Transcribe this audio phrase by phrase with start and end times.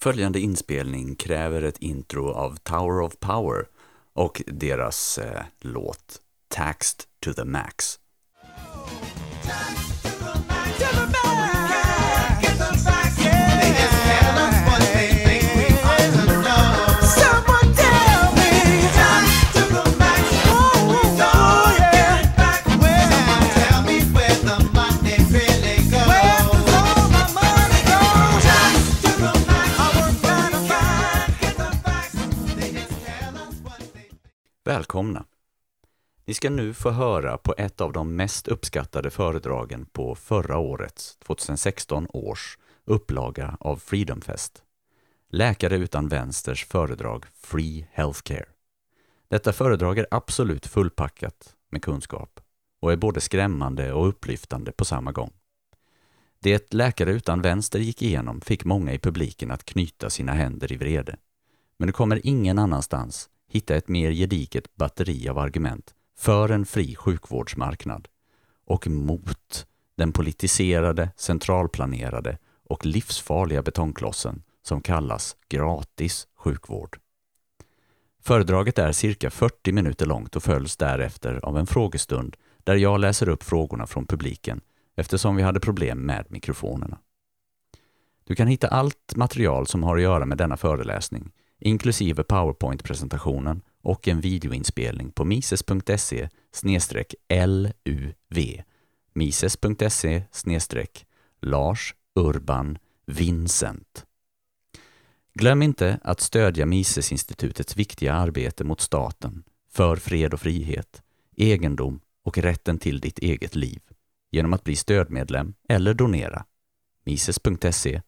[0.00, 3.66] Följande inspelning kräver ett intro av Tower of Power
[4.12, 7.98] och deras eh, låt Taxed to the Max.
[34.88, 35.24] Välkomna!
[36.24, 41.16] Ni ska nu få höra på ett av de mest uppskattade föredragen på förra årets,
[41.16, 44.62] 2016 års, upplaga av Freedom Fest.
[45.30, 48.44] Läkare utan vänsters föredrag Free Healthcare.
[49.28, 52.40] Detta föredrag är absolut fullpackat med kunskap
[52.80, 55.32] och är både skrämmande och upplyftande på samma gång.
[56.38, 60.76] Det Läkare utan vänster gick igenom fick många i publiken att knyta sina händer i
[60.76, 61.16] vrede.
[61.76, 66.96] Men du kommer ingen annanstans hitta ett mer gediget batteri av argument för en fri
[66.96, 68.08] sjukvårdsmarknad
[68.66, 76.98] och mot den politiserade, centralplanerade och livsfarliga betongklossen som kallas gratis sjukvård.
[78.22, 83.28] Föredraget är cirka 40 minuter långt och följs därefter av en frågestund där jag läser
[83.28, 84.60] upp frågorna från publiken
[84.96, 86.98] eftersom vi hade problem med mikrofonerna.
[88.24, 94.08] Du kan hitta allt material som har att göra med denna föreläsning, inklusive powerpoint-presentationen och
[94.08, 96.28] en videoinspelning på mises.se
[97.28, 98.62] LUV
[99.14, 100.22] mises.se
[101.40, 104.06] Lars Urban Vincent.
[105.34, 111.02] Glöm inte att stödja Misesinstitutets viktiga arbete mot staten, för fred och frihet,
[111.36, 113.80] egendom och rätten till ditt eget liv
[114.30, 116.44] genom att bli stödmedlem eller donera.
[117.04, 118.02] mises.se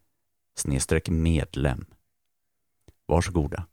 [1.09, 1.85] medlem.
[3.11, 3.65] Varsågoda.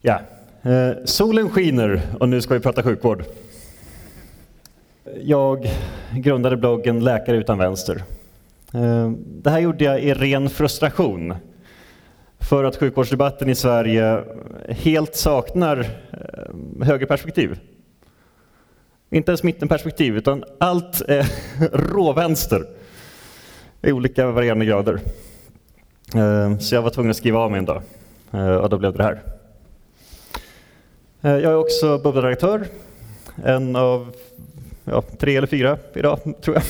[0.00, 0.20] Ja,
[0.62, 3.24] eh, solen skiner och nu ska vi prata sjukvård.
[5.22, 5.70] Jag
[6.12, 8.02] grundade bloggen Läkare utan vänster.
[8.74, 11.34] Eh, det här gjorde jag i ren frustration
[12.38, 14.24] för att sjukvårdsdebatten i Sverige
[14.68, 15.78] helt saknar
[16.12, 17.60] eh, högerperspektiv.
[19.10, 21.26] Inte ens mittenperspektiv, utan allt är
[21.72, 22.66] råvänster
[23.82, 25.00] i olika varierande grader.
[26.14, 27.82] Eh, så jag var tvungen att skriva av mig en dag
[28.34, 29.22] Eh, och då blev det det här.
[31.22, 32.66] Eh, jag är också bubbelredaktör,
[33.44, 34.14] en av
[34.84, 36.64] ja, tre eller fyra idag, tror jag.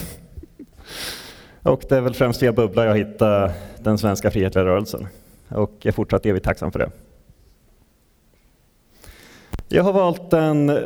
[1.72, 5.06] Och det är väl främst via Bubbla jag hittade den svenska frihetliga rörelsen
[5.48, 6.90] och är fortsatt evigt tacksam för det.
[9.68, 10.78] Jag har valt den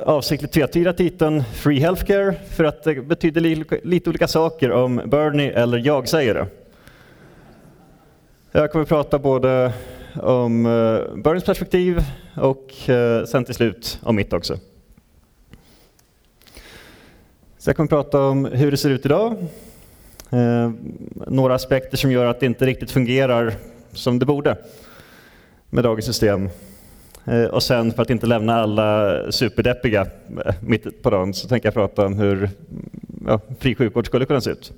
[0.00, 3.40] avsiktligt tvetydiga titeln Free Healthcare för att det betyder
[3.86, 6.46] lite olika saker om Bernie eller jag säger det.
[8.52, 9.72] Jag kommer att prata både
[10.22, 10.66] om
[11.24, 12.04] eh, perspektiv
[12.36, 14.58] och eh, sen till slut om mitt också.
[17.58, 19.36] Så jag kommer att prata om hur det ser ut idag,
[20.30, 20.70] eh,
[21.26, 23.54] några aspekter som gör att det inte riktigt fungerar
[23.92, 24.56] som det borde
[25.70, 26.48] med dagens system.
[27.24, 30.06] Eh, och sen för att inte lämna alla superdeppiga
[30.46, 32.50] eh, mitt på dagen så tänker jag prata om hur
[33.26, 34.72] ja, fri sjukvård skulle kunna se ut.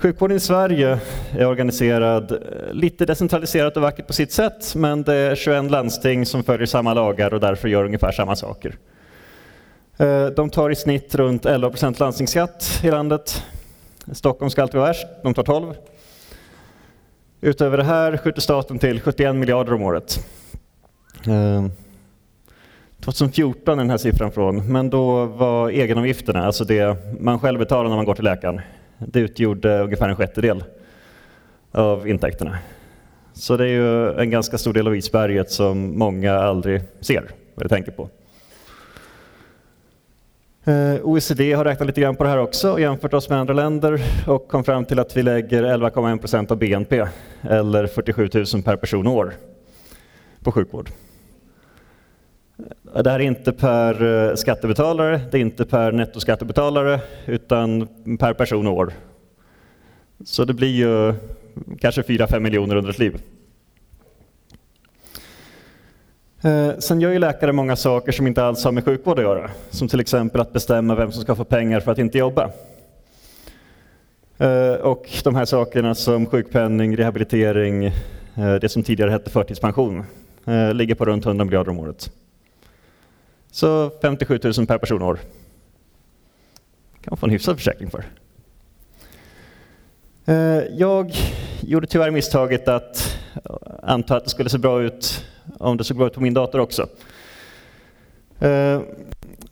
[0.00, 0.98] Sjukvården i Sverige
[1.38, 2.38] är organiserad eh,
[2.72, 6.94] lite decentraliserat och vackert på sitt sätt, men det är 21 landsting som följer samma
[6.94, 8.76] lagar och därför gör ungefär samma saker.
[9.96, 13.44] Eh, de tar i snitt runt 11% landstingsskatt i landet.
[14.12, 15.74] Stockholm ska alltid vara värst, de tar 12.
[17.40, 20.26] Utöver det här skjuter staten till 71 miljarder om året.
[21.26, 21.66] Eh,
[23.00, 27.88] 2014 är den här siffran från, men då var egenavgifterna, alltså det man själv betalar
[27.88, 28.60] när man går till läkaren,
[29.06, 30.64] det utgjorde ungefär en sjättedel
[31.72, 32.58] av intäkterna.
[33.32, 37.68] Så det är ju en ganska stor del av isberget som många aldrig ser eller
[37.68, 38.08] tänker på.
[40.64, 43.54] Eh, OECD har räknat lite grann på det här också och jämfört oss med andra
[43.54, 47.06] länder och kom fram till att vi lägger 11,1 procent av BNP
[47.42, 49.34] eller 47 000 per person och år
[50.42, 50.90] på sjukvård.
[52.94, 58.66] Det här är inte per eh, skattebetalare, det är inte per nettoskattebetalare, utan per person
[58.66, 58.92] och år.
[60.24, 61.14] Så det blir ju
[61.78, 63.22] kanske 4-5 miljoner under ett liv.
[66.42, 69.50] Eh, sen gör ju läkare många saker som inte alls har med sjukvård att göra.
[69.70, 72.50] Som till exempel att bestämma vem som ska få pengar för att inte jobba.
[74.38, 77.92] Eh, och de här sakerna som sjukpenning, rehabilitering,
[78.60, 80.04] det som tidigare hette förtidspension,
[80.72, 82.10] ligger på runt 100 miljarder om året.
[83.50, 85.18] Så 57 000 per person och år.
[86.92, 88.04] kan man få en hyfsad försäkring för.
[90.24, 91.12] Eh, jag
[91.60, 95.24] gjorde tyvärr misstaget att eh, anta att det skulle se bra ut
[95.58, 96.88] om det såg bra ut på min dator också.
[98.38, 98.80] Eh,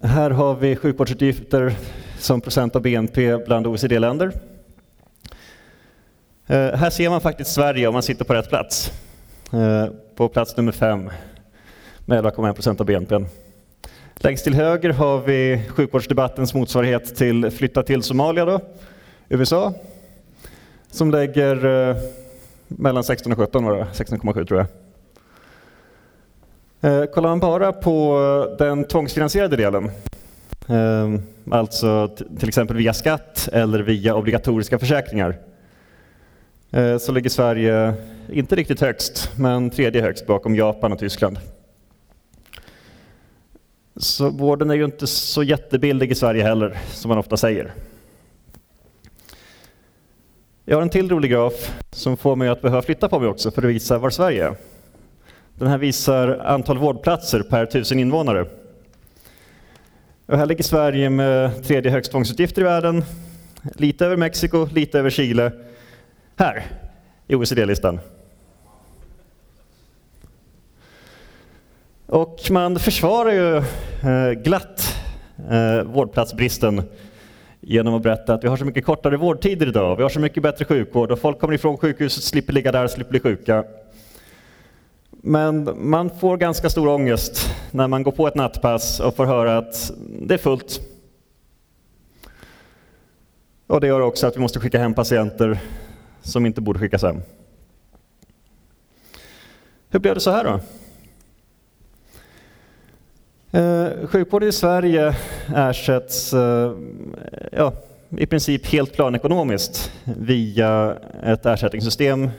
[0.00, 1.76] här har vi sjukvårdsutgifter
[2.18, 4.32] som procent av BNP bland OECD-länder.
[6.50, 8.92] Här ser man faktiskt Sverige om man sitter på rätt plats.
[10.16, 11.10] På plats nummer fem
[12.04, 13.24] med 11,1 procent av BNP.
[14.20, 18.60] Längst till höger har vi sjukvårdsdebattens motsvarighet till Flytta till Somalia, då,
[19.28, 19.74] USA,
[20.90, 21.96] som lägger eh,
[22.68, 24.66] mellan 16 och 17, 16,7 tror
[26.80, 27.02] jag.
[27.02, 28.18] Eh, kollar man bara på
[28.50, 29.90] eh, den tvångsfinansierade delen,
[30.68, 35.38] eh, alltså till exempel via skatt eller via obligatoriska försäkringar,
[36.70, 37.94] eh, så ligger Sverige
[38.32, 41.38] inte riktigt högst, men tredje högst bakom Japan och Tyskland.
[44.00, 47.74] Så vården är ju inte så jättebillig i Sverige heller, som man ofta säger.
[50.64, 53.50] Jag har en till rolig graf som får mig att behöva flytta på mig också
[53.50, 54.56] för att visa var Sverige är.
[55.54, 58.46] Den här visar antal vårdplatser per tusen invånare.
[60.26, 63.04] Och här ligger Sverige med tredje högst tvångsutgifter i världen,
[63.74, 65.52] lite över Mexiko, lite över Chile.
[66.36, 66.66] Här,
[67.26, 68.00] i OECD-listan.
[72.08, 74.96] Och man försvarar ju eh, glatt
[75.50, 76.82] eh, vårdplatsbristen
[77.60, 80.42] genom att berätta att vi har så mycket kortare vårdtider idag, vi har så mycket
[80.42, 83.64] bättre sjukvård och folk kommer ifrån sjukhuset, slipper ligga där, slipper bli sjuka.
[85.10, 89.58] Men man får ganska stor ångest när man går på ett nattpass och får höra
[89.58, 90.80] att det är fullt.
[93.66, 95.58] Och det gör också att vi måste skicka hem patienter
[96.22, 97.20] som inte borde skickas hem.
[99.90, 100.60] Hur blev det så här då?
[103.52, 105.14] Eh, sjukvården i Sverige
[105.56, 106.72] ersätts eh,
[107.52, 107.72] ja,
[108.10, 112.30] i princip helt planekonomiskt via ett ersättningssystem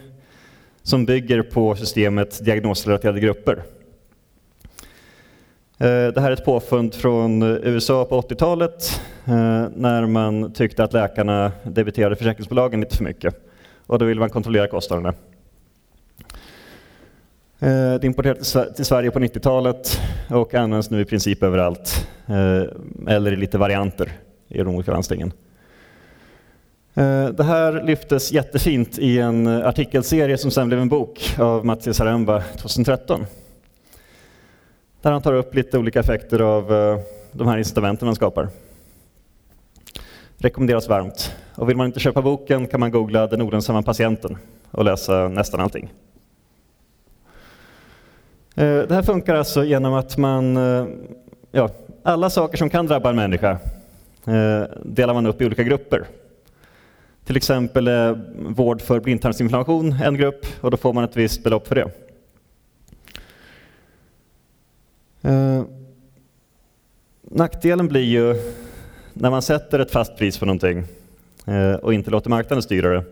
[0.83, 3.63] som bygger på systemet diagnosrelaterade grupper.
[5.77, 10.93] Eh, det här är ett påfund från USA på 80-talet eh, när man tyckte att
[10.93, 13.35] läkarna debiterade försäkringsbolagen lite för mycket
[13.85, 15.13] och då ville man kontrollera kostnaderna.
[17.61, 22.63] Eh, det importerades till Sverige på 90-talet och används nu i princip överallt, eh,
[23.07, 24.11] eller i lite varianter
[24.47, 25.33] i de olika landstingen.
[26.93, 31.93] Eh, det här lyftes jättefint i en artikelserie som sen blev en bok av Matti
[31.93, 33.25] Saremba 2013.
[35.01, 36.67] Där han tar upp lite olika effekter av
[37.31, 38.49] de här incitamenten han skapar.
[40.37, 41.35] Rekommenderas varmt.
[41.55, 44.37] Och vill man inte köpa boken kan man googla Den olönsamma patienten
[44.71, 45.89] och läsa nästan allting.
[48.59, 50.87] Eh, det här funkar alltså genom att man, eh,
[51.51, 51.69] ja,
[52.03, 53.51] alla saker som kan drabba en människa
[54.25, 56.05] eh, delar man upp i olika grupper.
[57.25, 57.89] Till exempel
[58.35, 61.91] vård för blindtarmsinflammation en grupp och då får man ett visst belopp för det.
[67.21, 68.35] Nackdelen blir ju
[69.13, 70.85] när man sätter ett fast pris för någonting
[71.81, 73.03] och inte låter marknaden styra det,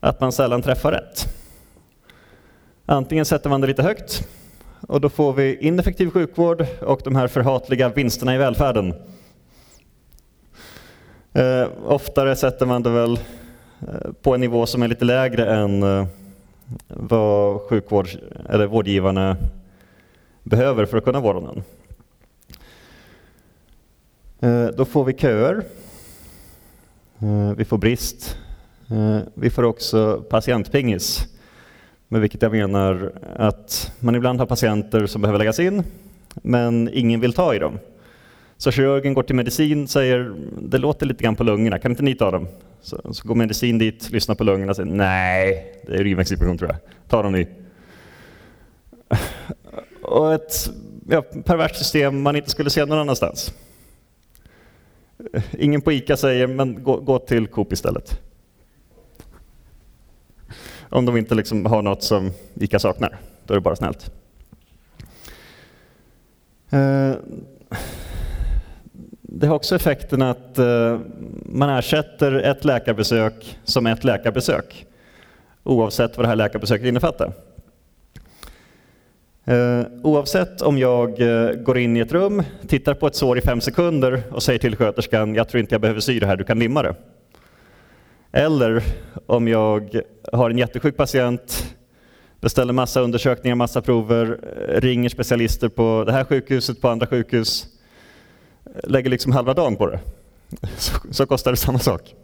[0.00, 1.26] att man sällan träffar rätt.
[2.86, 4.28] Antingen sätter man det lite högt
[4.88, 8.94] och då får vi ineffektiv sjukvård och de här förhatliga vinsterna i välfärden.
[11.32, 13.12] Eh, oftare sätter man det väl
[13.80, 16.06] eh, på en nivå som är lite lägre än eh,
[16.88, 18.08] vad sjukvård,
[18.48, 19.36] eller vårdgivarna
[20.42, 21.62] behöver för att kunna vårda någon.
[24.40, 25.62] Eh, då får vi köer,
[27.56, 28.36] vi får brist,
[29.34, 31.29] vi får också patientpingis
[32.12, 35.82] med vilket jag menar att man ibland har patienter som behöver läggas in,
[36.34, 37.78] men ingen vill ta i dem.
[38.56, 42.02] Så kirurgen går till medicin och säger det låter lite grann på lungorna, kan inte
[42.02, 42.48] ni ta dem?
[42.82, 46.70] Så, så går medicin dit, lyssnar på lungorna och säger nej, det är urinvägsinfektion tror
[46.70, 47.48] jag, ta dem ni.
[50.02, 50.70] Och ett
[51.08, 53.54] ja, perverst system man inte skulle se någon annanstans.
[55.58, 58.20] Ingen på ICA säger men gå, gå till Coop istället.
[60.90, 64.10] Om de inte liksom har något som ICA saknar, då är det bara snällt.
[66.70, 67.12] Eh,
[69.22, 70.98] det har också effekten att eh,
[71.44, 74.86] man ersätter ett läkarbesök som ett läkarbesök
[75.62, 77.32] oavsett vad det här läkarbesöket innefattar.
[79.44, 81.18] Eh, oavsett om jag
[81.64, 84.76] går in i ett rum, tittar på ett sår i fem sekunder och säger till
[84.76, 86.94] sköterskan jag tror inte jag behöver sy det här, du kan limma det.
[88.32, 88.82] Eller
[89.26, 90.00] om jag
[90.32, 91.76] har en jättesjuk patient,
[92.40, 94.40] beställer massa undersökningar, massa prover,
[94.80, 97.66] ringer specialister på det här sjukhuset, på andra sjukhus,
[98.84, 100.00] lägger liksom halva dagen på det.
[100.76, 102.14] Så, så kostar det samma sak.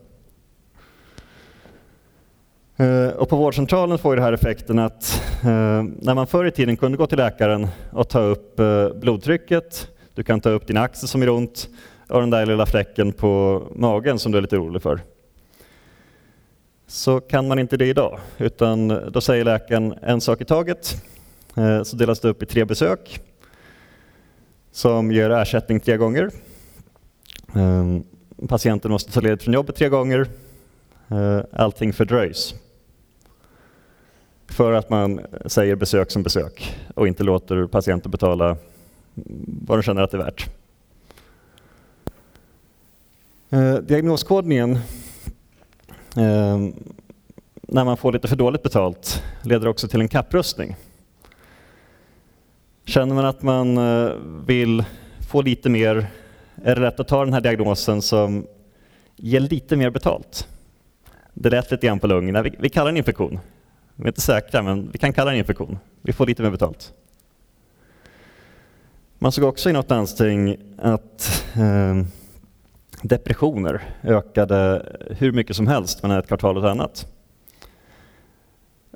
[2.76, 6.76] Eh, och på vårdcentralen får det här effekten att eh, när man förr i tiden
[6.76, 11.08] kunde gå till läkaren och ta upp eh, blodtrycket, du kan ta upp din axel
[11.08, 11.68] som gör ont
[12.08, 15.00] och den där lilla fläcken på magen som du är lite orolig för.
[16.88, 21.02] Så kan man inte det idag, utan eh, då säger läkaren en sak i taget.
[21.56, 23.20] Eh, så delas det upp i tre besök
[24.72, 26.30] som ger ersättning tre gånger.
[27.54, 28.04] Ehm,
[28.48, 30.26] patienten måste ta ledigt från jobbet tre gånger.
[31.08, 32.54] Eh, allting fördröjs
[34.46, 38.56] för att man säger besök som besök och inte låter patienten betala
[39.66, 40.50] vad de känner att det är värt.
[43.88, 44.78] Diagnoskodningen,
[46.16, 46.58] eh,
[47.62, 50.76] när man får lite för dåligt betalt, leder också till en kapprustning.
[52.84, 54.12] Känner man att man eh,
[54.46, 54.84] vill
[55.28, 56.06] få lite mer,
[56.64, 58.46] är det rätt att ta den här diagnosen som
[59.16, 60.48] ger lite mer betalt?
[61.34, 63.38] Det lät lite grann på lungorna, vi, vi kallar det en infektion.
[63.94, 65.78] Vi är inte säkra, men vi kan kalla det infektion.
[66.02, 66.92] Vi får lite mer betalt.
[69.18, 72.02] Man såg också i något landsting att eh,
[73.08, 74.86] depressioner ökade
[75.18, 77.06] hur mycket som helst mellan ett kvartal och ett annat.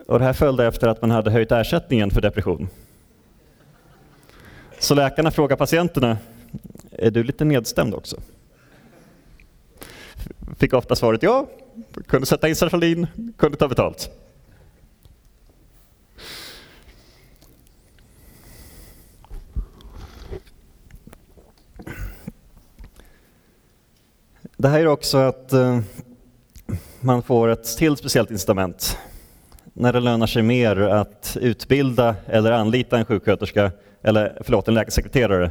[0.07, 2.69] Och det här följde efter att man hade höjt ersättningen för depression.
[4.79, 6.19] Så läkarna frågar patienterna,
[6.91, 8.17] är du lite nedstämd också?
[10.59, 11.47] Fick ofta svaret ja,
[12.07, 14.11] kunde sätta in sertralin, kunde ta betalt.
[24.61, 25.81] Det här är också att eh,
[27.01, 28.99] man får ett till speciellt incitament
[29.73, 35.51] när det lönar sig mer att utbilda eller anlita en sjuksköterska, eller förlåt, en läkarsekreterare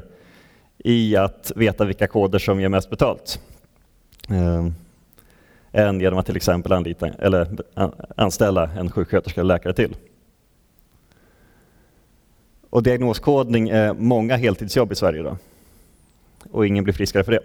[0.77, 3.39] i att veta vilka koder som ger mest betalt.
[4.29, 4.67] Eh,
[5.71, 7.57] än genom att till exempel anlita, eller
[8.15, 9.95] anställa en sjuksköterska eller läkare till.
[12.69, 15.37] Och diagnoskodning är många heltidsjobb i Sverige idag.
[16.51, 17.41] Och ingen blir friskare för det.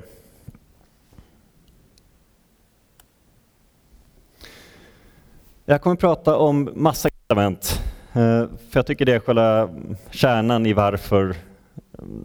[5.66, 9.70] Jag kommer att prata om massa incitament, eh, för jag tycker det är själva
[10.10, 11.36] kärnan i varför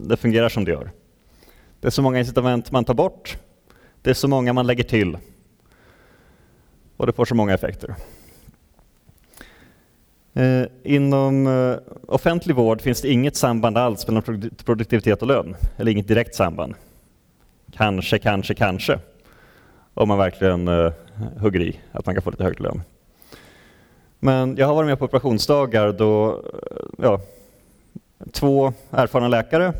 [0.08, 0.90] det fungerar som det gör.
[1.80, 3.38] Det är så många incitament man tar bort,
[4.02, 5.18] det är så många man lägger till
[6.96, 7.94] och det får så många effekter.
[10.34, 11.76] Eh, inom eh,
[12.08, 14.22] offentlig vård finns det inget samband alls mellan
[14.64, 16.74] produktivitet och lön, eller inget direkt samband.
[17.72, 18.98] Kanske, kanske, kanske,
[19.94, 20.68] om man verkligen
[21.38, 22.82] hugger i att man kan få lite högre lön.
[24.22, 27.20] Men jag har varit med på operationsdagar då eh, ja,
[28.32, 29.72] två erfarna läkare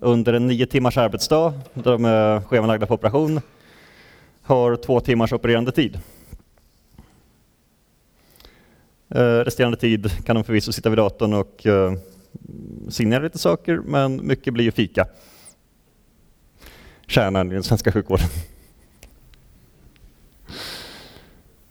[0.00, 3.40] under en nio timmars arbetsdag, där de är schemalagda på operation,
[4.42, 6.00] har två timmars opererande tid.
[9.08, 11.92] Eh, resterande tid kan de förvisso sitta vid datorn och eh,
[12.88, 15.06] signera lite saker, men mycket blir ju fika.
[17.06, 18.26] Kärnan i den svenska sjukvården.
[18.36, 18.42] Eh,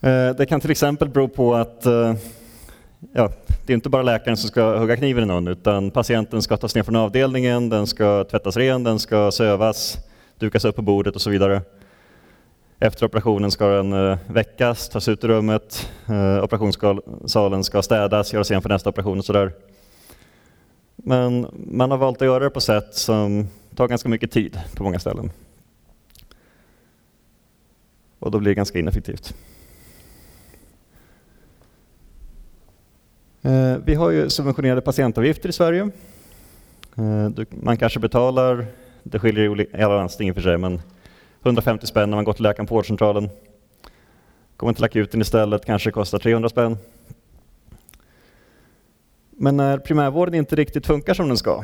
[0.03, 2.15] Eh, det kan till exempel bero på att eh,
[3.13, 3.29] ja,
[3.65, 6.75] det är inte bara läkaren som ska hugga kniven i någon utan patienten ska tas
[6.75, 9.97] ner från avdelningen, den ska tvättas ren, den ska sövas,
[10.39, 11.61] dukas upp på bordet och så vidare.
[12.79, 15.89] Efter operationen ska den eh, väckas, tas ut ur rummet,
[16.43, 19.51] operationssalen ska städas, göras igen för nästa operation och sådär.
[20.95, 24.83] Men man har valt att göra det på sätt som tar ganska mycket tid på
[24.83, 25.31] många ställen.
[28.19, 29.35] Och då blir det ganska ineffektivt.
[33.45, 35.89] Eh, vi har ju subventionerade patientavgifter i Sverige.
[36.97, 38.65] Eh, man kanske betalar,
[39.03, 40.81] det skiljer i alla landsting i och för sig, men
[41.41, 43.29] 150 spänn när man går till läkaren på vårdcentralen.
[44.57, 46.77] Kommer till akuten istället, kanske kostar 300 spänn.
[49.29, 51.63] Men när primärvården inte riktigt funkar som den ska,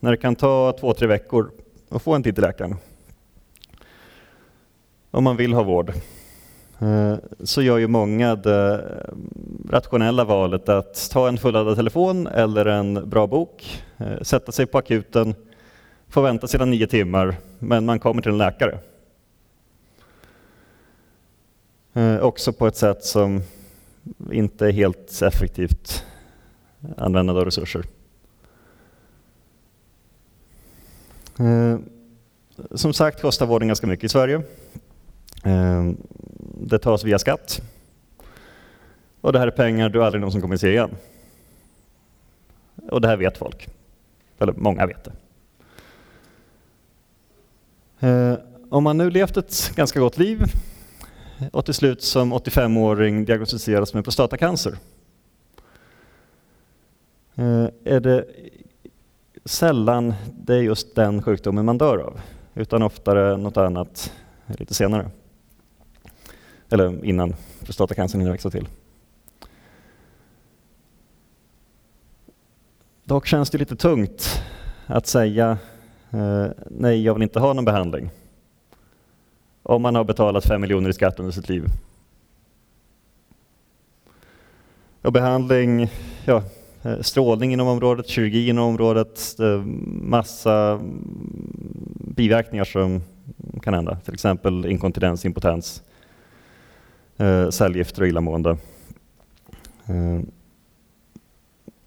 [0.00, 1.50] när det kan ta två, tre veckor
[1.88, 2.76] att få en tid till läkaren,
[5.10, 5.92] om man vill ha vård,
[6.82, 8.84] Eh, så gör ju många det
[9.70, 14.78] rationella valet att ta en fulladdad telefon eller en bra bok, eh, sätta sig på
[14.78, 15.34] akuten,
[16.08, 18.78] få vänta sedan nio timmar, men man kommer till en läkare.
[21.92, 23.42] Eh, också på ett sätt som
[24.32, 26.04] inte är helt effektivt
[26.96, 27.82] användande av resurser.
[32.74, 34.42] Som sagt kostar vården ganska mycket i Sverige.
[35.42, 35.96] Ehm,
[36.60, 37.62] det tas via skatt.
[39.20, 40.90] Och det här är pengar du aldrig någonsin kommer att se igen.
[42.90, 43.68] Och det här vet folk.
[44.38, 45.12] Eller många vet det.
[48.00, 48.36] Ehm,
[48.70, 50.42] om man nu levt ett ganska gott liv,
[51.52, 54.76] och till slut som 85-åring diagnostiseras med prostatacancer.
[57.34, 58.26] Ehm, är det
[59.44, 62.20] sällan det är just den sjukdomen man dör av,
[62.54, 64.12] utan oftare något annat
[64.46, 65.10] lite senare.
[66.72, 68.68] Eller innan prostatacancern hinner växa till.
[73.04, 74.42] Dock känns det lite tungt
[74.86, 75.58] att säga
[76.10, 78.10] eh, nej, jag vill inte ha någon behandling.
[79.62, 81.64] Om man har betalat fem miljoner i skatt under sitt liv.
[85.02, 85.88] Och behandling,
[86.24, 86.42] ja,
[86.82, 89.62] eh, strålning inom området, kirurgi inom området, eh,
[90.02, 90.80] massa
[92.16, 93.02] biverkningar som
[93.62, 93.96] kan hända.
[94.04, 95.82] Till exempel inkontinens, impotens,
[97.16, 98.50] eh, cellgifter och illamående.
[99.86, 100.20] Eh,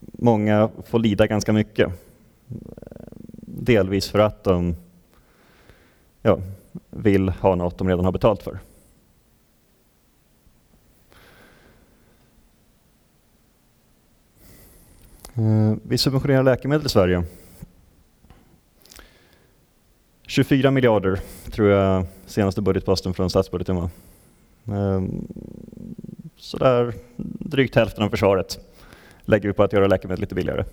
[0.01, 1.89] många får lida ganska mycket.
[3.41, 4.75] Delvis för att de
[6.21, 6.39] ja,
[6.89, 8.59] vill ha något de redan har betalt för.
[15.37, 17.23] Eh, vi subventionerar läkemedel i Sverige.
[20.27, 21.19] 24 miljarder
[21.51, 23.89] tror jag senaste budgetposten från statsbudgeten var.
[24.67, 25.27] Ehm,
[26.37, 26.93] sådär
[27.39, 28.59] drygt hälften av försvaret
[29.25, 30.63] lägger vi på att göra läkemedel lite billigare.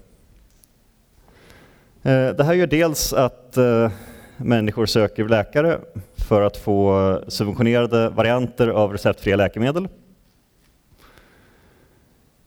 [2.03, 3.91] Ehm, det här gör dels att eh,
[4.37, 5.79] människor söker läkare
[6.17, 9.89] för att få subventionerade varianter av receptfria läkemedel.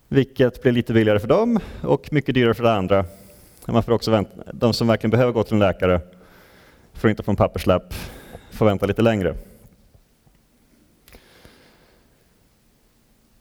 [0.08, 3.06] Vilket blir lite billigare för dem och mycket dyrare för de andra.
[3.66, 6.02] Man får också vänta, de som verkligen behöver gå till en läkare
[6.94, 7.94] för att inte få en papperslapp,
[8.52, 9.36] får vänta lite längre.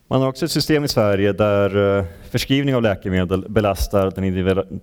[0.06, 4.12] Man har också ett system i Sverige där eh, förskrivning av läkemedel belastar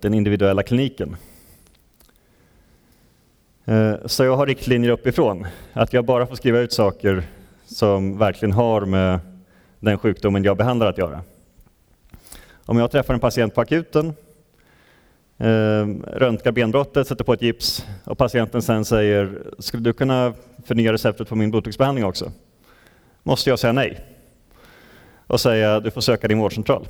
[0.00, 1.16] den individuella kliniken.
[3.64, 7.22] Eh, så jag har riktlinjer uppifrån, att jag bara får skriva ut saker
[7.66, 9.20] som verkligen har med
[9.80, 11.20] den sjukdomen jag behandlar att göra.
[12.64, 14.06] Om jag träffar en patient på akuten,
[15.38, 20.92] eh, röntgar benbrottet, sätter på ett gips och patienten sen säger ”Skulle du kunna förnya
[20.92, 22.32] receptet på min botoxbehandling också?”
[23.22, 24.11] måste jag säga nej
[25.32, 26.88] och säga ”Du får söka din vårdcentral”.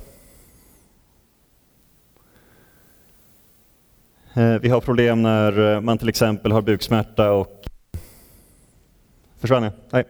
[4.33, 7.65] Eh, vi har problem när eh, man till exempel har buksmärta och...
[9.39, 9.73] Försvann jag?
[9.89, 10.03] Nej.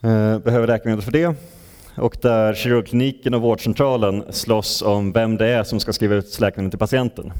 [0.00, 1.34] Eh, behöver läkemedel för det.
[1.96, 6.70] Och där kirurgkliniken och vårdcentralen slåss om vem det är som ska skriva ut läkemedel
[6.70, 7.32] till patienten.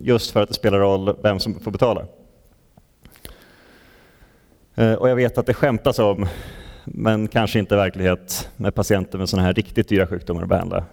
[0.00, 2.06] Just för att det spelar roll vem som får betala.
[4.78, 6.26] Eh, och jag vet att det skämtas om,
[6.84, 10.84] men kanske inte verklighet, med patienter med sådana här riktigt dyra sjukdomar att behandla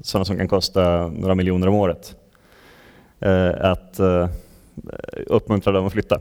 [0.00, 2.16] sådana som kan kosta några miljoner om året.
[3.20, 4.28] Eh, att eh,
[5.26, 6.20] uppmuntra dem att flytta.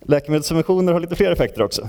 [0.00, 1.88] Läkemedelssubventioner har lite fler effekter också.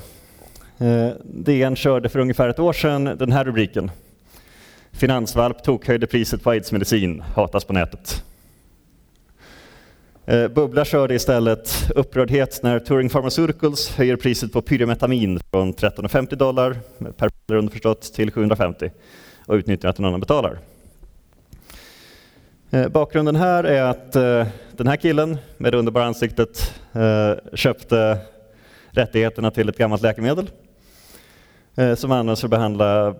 [1.23, 3.91] DN körde för ungefär ett år sedan den här rubriken.
[4.91, 8.23] Finansvalp tokhöjde priset på aidsmedicin, hatas på nätet.
[10.29, 16.77] Eh, Bubbla körde istället upprördhet när Turing Pharmaceuticals höjer priset på pyrimetamin från 13,50 dollar
[17.17, 18.91] per piller underförstått till 750
[19.45, 20.59] och utnyttjar att någon annan betalar.
[22.69, 26.73] Eh, bakgrunden här är att eh, den här killen med det underbara ansiktet
[27.53, 28.17] köpte
[28.89, 30.49] rättigheterna till ett gammalt läkemedel
[31.95, 33.15] som används för att behandla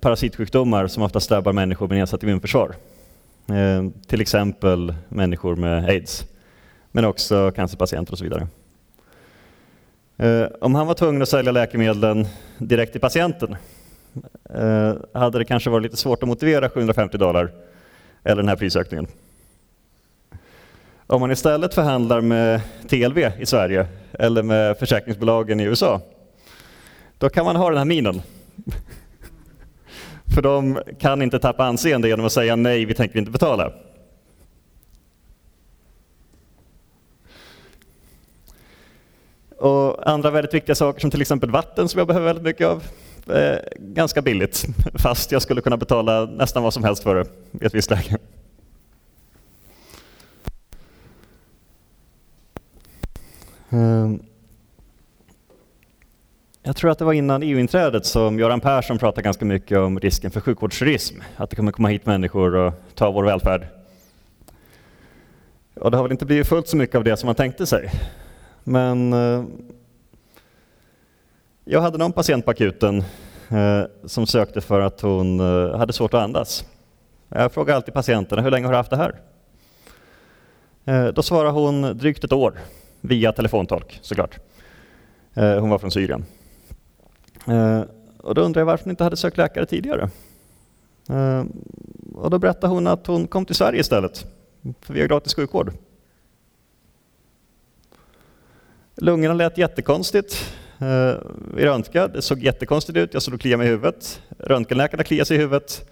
[0.00, 2.74] parasitsjukdomar som ofta drabbar människor med nedsatt immunförsvar.
[4.06, 6.26] Till exempel människor med aids
[6.92, 8.46] men också cancerpatienter och så vidare.
[10.16, 12.26] Eh, om han var tvungen att sälja läkemedlen
[12.58, 13.56] direkt till patienten
[14.54, 17.50] eh, hade det kanske varit lite svårt att motivera 750 dollar
[18.24, 19.06] eller den här prisökningen.
[21.06, 26.00] Om man istället förhandlar med TLV i Sverige eller med försäkringsbolagen i USA,
[27.18, 28.22] då kan man ha den här minen.
[30.34, 33.72] För de kan inte tappa anseende genom att säga nej, vi tänker inte betala.
[39.58, 42.82] Och andra väldigt viktiga saker som till exempel vatten som jag behöver väldigt mycket av.
[43.36, 47.26] Eh, ganska billigt, fast jag skulle kunna betala nästan vad som helst för det
[47.62, 48.18] i ett visst läge.
[53.70, 54.22] Ehm,
[56.62, 60.30] jag tror att det var innan EU-inträdet som Göran Persson pratade ganska mycket om risken
[60.30, 61.16] för sjukvårdsturism.
[61.36, 63.66] Att det kommer komma hit människor och ta vår välfärd.
[65.74, 67.90] Och det har väl inte blivit fullt så mycket av det som man tänkte sig.
[68.68, 69.44] Men eh,
[71.64, 73.04] jag hade någon patient på akuten
[73.48, 76.64] eh, som sökte för att hon eh, hade svårt att andas.
[77.28, 79.20] Jag frågar alltid patienterna, hur länge har du haft det här?
[81.12, 82.58] Då svarade hon drygt ett år
[83.00, 84.38] via telefontolk såklart.
[85.34, 86.24] Hon var från Syrien.
[88.18, 90.10] Och då undrar jag varför hon inte hade sökt läkare tidigare.
[92.14, 94.26] Och då berättade hon att hon kom till Sverige istället,
[94.80, 95.72] för vi har gratis sjukvård.
[99.00, 100.54] Lungorna lät jättekonstigt.
[100.78, 101.14] Eh,
[101.54, 104.22] vi röntgade, det såg jättekonstigt ut, jag stod och kliade mig i huvudet.
[104.38, 105.90] Röntgenläkarna kliade sig i huvudet.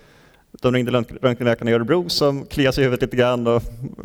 [0.62, 0.92] De ringde
[1.22, 3.62] röntgenläkarna i Örebro som kliade sig i huvudet lite grann och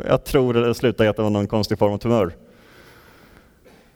[0.08, 2.32] jag tror det slutade i att det var någon konstig form av tumör.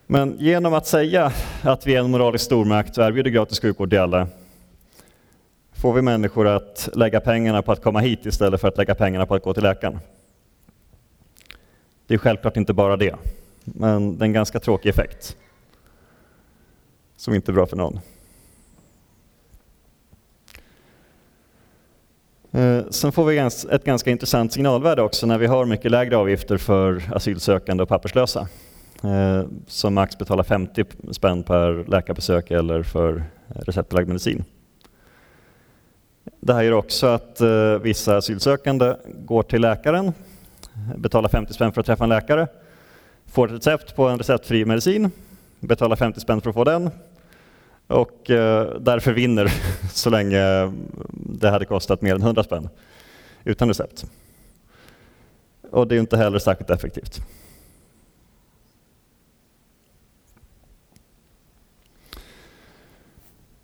[0.06, 3.98] Men genom att säga att vi är en moralisk stormakt och erbjuder gratis sjukvård till
[3.98, 4.28] alla
[5.72, 9.26] får vi människor att lägga pengarna på att komma hit istället för att lägga pengarna
[9.26, 9.98] på att gå till läkaren.
[12.06, 13.14] Det är självklart inte bara det,
[13.74, 15.36] men det är en ganska tråkig effekt
[17.16, 18.00] som inte är bra för någon.
[22.52, 23.38] Eh, sen får vi
[23.74, 28.48] ett ganska intressant signalvärde också när vi har mycket lägre avgifter för asylsökande och papperslösa.
[29.02, 34.44] Eh, som max betalar 50 spänn per läkarbesök eller för receptbelagd medicin.
[36.40, 40.12] Det här gör också att eh, vissa asylsökande går till läkaren,
[40.96, 42.46] betalar 50 spänn för att träffa en läkare,
[43.26, 45.10] får ett recept på en receptfri medicin,
[45.60, 46.90] betalar 50 spänn för att få den
[47.86, 49.52] och eh, därför vinner
[49.92, 50.72] så länge
[51.10, 52.68] det hade kostat mer än 100 spänn
[53.44, 54.06] utan recept.
[55.70, 57.20] Och det är inte heller särskilt effektivt.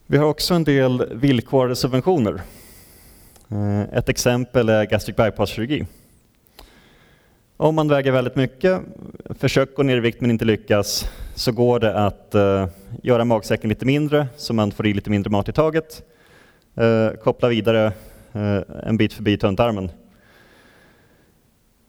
[0.07, 2.43] Vi har också en del villkorade subventioner.
[3.49, 5.87] Eh, ett exempel är gastric bypass-kirurgi.
[7.63, 8.81] Om man väger väldigt mycket,
[9.31, 12.69] försöker gå ner i vikt men inte lyckas, så går det att eh,
[13.03, 16.03] göra magsäcken lite mindre så man får i lite mindre mat i taget.
[16.75, 17.93] Eh, koppla vidare
[18.33, 19.91] eh, en bit förbi tunntarmen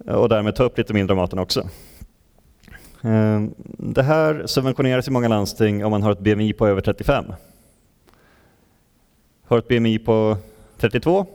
[0.07, 1.69] eh, och därmed ta upp lite mindre av maten också.
[3.01, 3.43] Eh,
[3.77, 7.25] det här subventioneras i många landsting om man har ett BMI på över 35.
[9.45, 10.38] Har ett BMI på
[10.77, 11.25] 32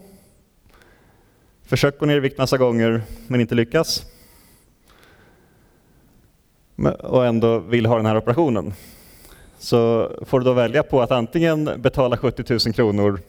[1.62, 4.04] Försök gå ner i vikt massa gånger men inte lyckas.
[6.86, 8.72] Och ändå vill ha den här operationen.
[9.58, 13.20] Så får du då välja på att antingen betala 70 000 kronor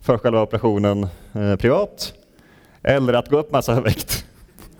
[0.00, 2.14] för själva operationen eh, privat
[2.82, 4.26] eller att gå upp massa vikt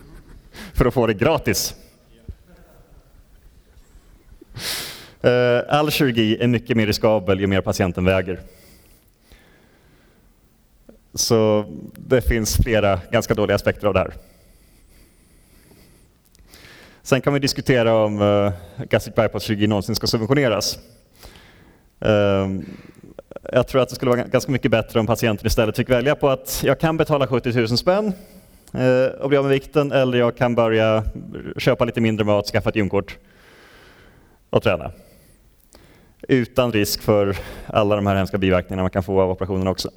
[0.74, 1.74] för att få det gratis.
[5.20, 8.40] Eh, all kirurgi är mycket mer riskabel ju mer patienten väger.
[11.14, 14.12] Så det finns flera ganska dåliga aspekter av det här.
[17.02, 18.52] Sen kan vi diskutera om eh, uh,
[18.88, 20.78] gastric bypass-kirurgi någonsin ska subventioneras.
[21.98, 22.66] Um,
[23.52, 26.28] jag tror att det skulle vara ganska mycket bättre om patienten istället fick välja på
[26.28, 28.12] att jag kan betala 70 000 spänn
[28.74, 31.04] uh, och bli av med vikten eller jag kan börja
[31.56, 33.18] köpa lite mindre mat, skaffa ett gymkort
[34.50, 34.90] och träna.
[36.28, 37.36] Utan risk för
[37.66, 39.90] alla de här hemska biverkningarna man kan få av operationen också.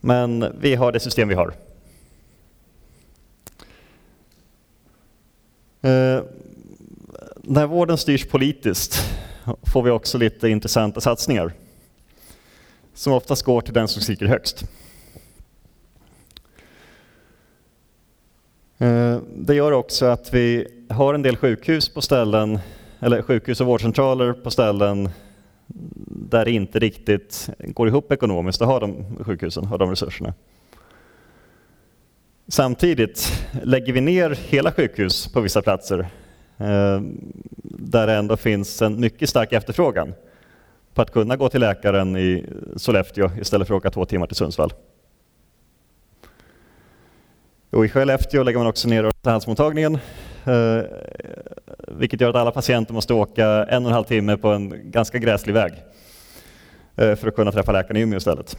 [0.00, 1.67] Men vi har det system vi har.
[5.82, 6.22] Eh,
[7.36, 8.98] när vården styrs politiskt
[9.72, 11.52] får vi också lite intressanta satsningar
[12.94, 14.64] som oftast går till den som skriker högst.
[18.78, 22.58] Eh, det gör också att vi har en del sjukhus på ställen,
[23.00, 25.10] eller sjukhus och vårdcentraler på ställen
[26.06, 30.34] där det inte riktigt går ihop ekonomiskt att ha de sjukhusen, ha de resurserna.
[32.50, 35.98] Samtidigt lägger vi ner hela sjukhus på vissa platser
[36.58, 37.00] eh,
[37.62, 40.14] där det ändå finns en mycket stark efterfrågan
[40.94, 42.44] på att kunna gå till läkaren i
[42.76, 44.72] Sollefteå istället för att åka två timmar till Sundsvall.
[47.70, 49.98] Och I Skellefteå lägger man också ner halsmottagningen
[50.44, 50.82] eh,
[51.88, 55.18] vilket gör att alla patienter måste åka en och en halv timme på en ganska
[55.18, 55.72] gräslig väg
[56.96, 58.58] eh, för att kunna träffa läkaren i Umeå istället.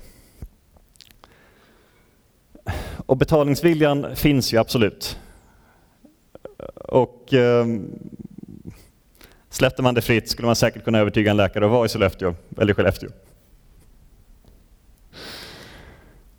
[3.10, 5.20] Och betalningsviljan finns ju absolut.
[6.76, 7.66] Och eh,
[9.50, 12.36] släppte man det fritt skulle man säkert kunna övertyga en läkare att vara i Sollefteå
[12.58, 13.10] eller Skellefteå.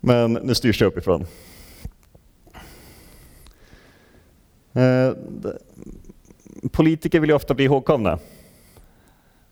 [0.00, 1.26] Men nu styrs det uppifrån.
[4.72, 5.12] Eh,
[6.70, 8.18] politiker vill ju ofta bli ihågkomna.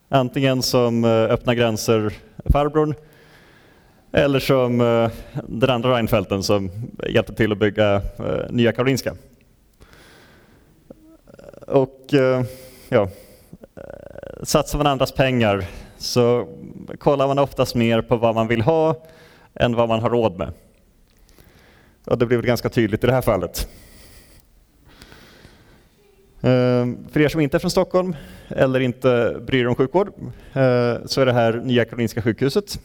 [0.09, 2.95] Antingen som eh, öppna gränser-farbrorn
[4.13, 5.11] eller som eh,
[5.49, 6.71] den andra Reinfeldten som
[7.09, 9.15] hjälpte till att bygga eh, Nya Karolinska.
[11.67, 12.43] Och eh,
[12.89, 13.09] ja,
[14.43, 15.65] satsar man andras pengar
[15.99, 16.49] så
[16.99, 19.07] kollar man oftast mer på vad man vill ha
[19.55, 20.53] än vad man har råd med.
[22.05, 23.69] Och det blir väl ganska tydligt i det här fallet.
[27.11, 28.17] För er som inte är från Stockholm
[28.49, 30.13] eller inte bryr er om sjukvård
[31.05, 32.79] så är det här Nya Karolinska sjukhuset.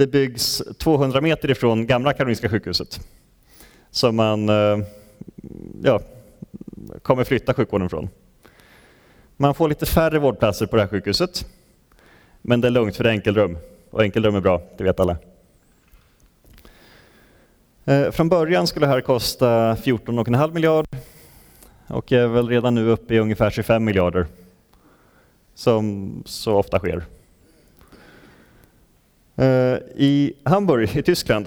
[0.00, 3.00] Det byggs 200 meter ifrån gamla Karolinska sjukhuset.
[3.90, 4.78] Som man eh,
[5.82, 6.00] ja,
[7.02, 8.08] kommer flytta sjukvården från.
[9.36, 11.46] Man får lite färre vårdplatser på det här sjukhuset.
[12.42, 13.58] Men det är lugnt för det är enkelrum.
[13.90, 15.16] Och enkelrum är bra, det vet alla.
[17.84, 20.98] Eh, från början skulle det här kosta 14,5 miljarder
[21.86, 24.26] och är väl redan nu uppe i ungefär 25 miljarder.
[25.54, 27.04] Som så ofta sker.
[29.40, 31.46] Eh, I Hamburg i Tyskland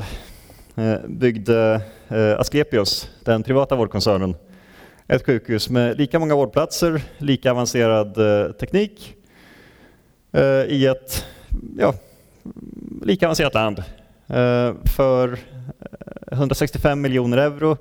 [0.76, 4.36] eh, byggde eh, Asklepios, den privata vårdkoncernen,
[5.08, 8.16] ett sjukhus med lika många vårdplatser, lika avancerad
[8.60, 9.16] teknik
[10.68, 11.26] i ett
[11.78, 11.94] ja,
[13.02, 13.84] lika avancerat land
[14.96, 15.40] för
[16.32, 17.78] 165 miljoner euro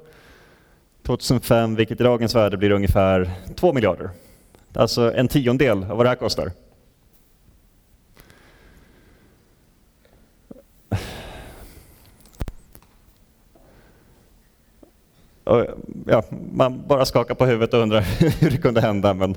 [1.07, 4.11] 2005, vilket i dagens värde blir ungefär 2 miljarder.
[4.72, 6.51] Alltså en tiondel av vad det här kostar.
[16.07, 18.00] Ja, man bara skakar på huvudet och undrar
[18.40, 19.37] hur det kunde hända, men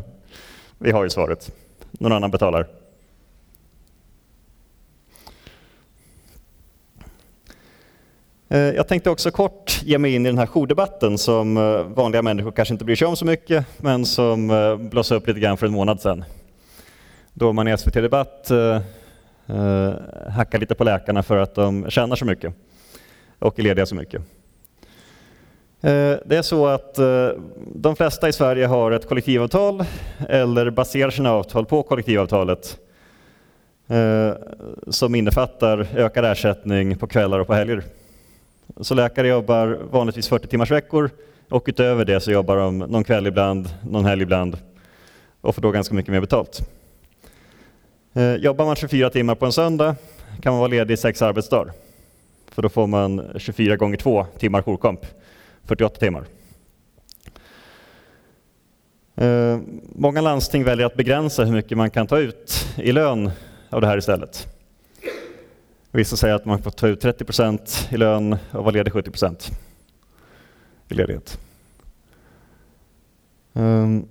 [0.78, 1.52] vi har ju svaret.
[1.92, 2.68] Någon annan betalar.
[8.50, 12.22] Eh, jag tänkte också kort ge mig in i den här jourdebatten som eh, vanliga
[12.22, 15.58] människor kanske inte bryr sig om så mycket, men som eh, blossade upp lite grann
[15.58, 16.24] för en månad sedan.
[17.34, 18.52] Då man i SVT Debatt
[20.30, 22.54] hackar lite på läkarna för att de tjänar så mycket
[23.40, 24.22] och är lediga så mycket.
[25.82, 27.30] Eh, det är så att eh,
[27.76, 29.84] de flesta i Sverige har ett kollektivavtal
[30.30, 32.78] eller baserar sina avtal på kollektivavtalet
[33.88, 34.32] eh,
[34.88, 37.84] som innefattar ökad ersättning på kvällar och på helger.
[38.82, 41.10] Så läkare jobbar vanligtvis 40 timmars veckor
[41.50, 44.58] och utöver det så jobbar de någon kväll ibland, någon helg ibland
[45.42, 46.70] och får då ganska mycket mer betalt.
[48.40, 49.96] Jobbar man 24 timmar på en söndag
[50.42, 51.74] kan man vara ledig i sex arbetsdagar.
[52.52, 55.06] För då får man 24 gånger 2 timmar jourkomp,
[55.66, 56.26] 48 timmar.
[59.16, 59.60] Eh,
[59.96, 63.32] många landsting väljer att begränsa hur mycket man kan ta ut i lön
[63.70, 64.48] av det här istället.
[65.92, 69.12] Vissa säger att man får ta ut 30 procent i lön och vara ledig 70
[69.12, 69.52] procent
[70.88, 71.40] i ledighet.
[73.54, 74.08] Ehm,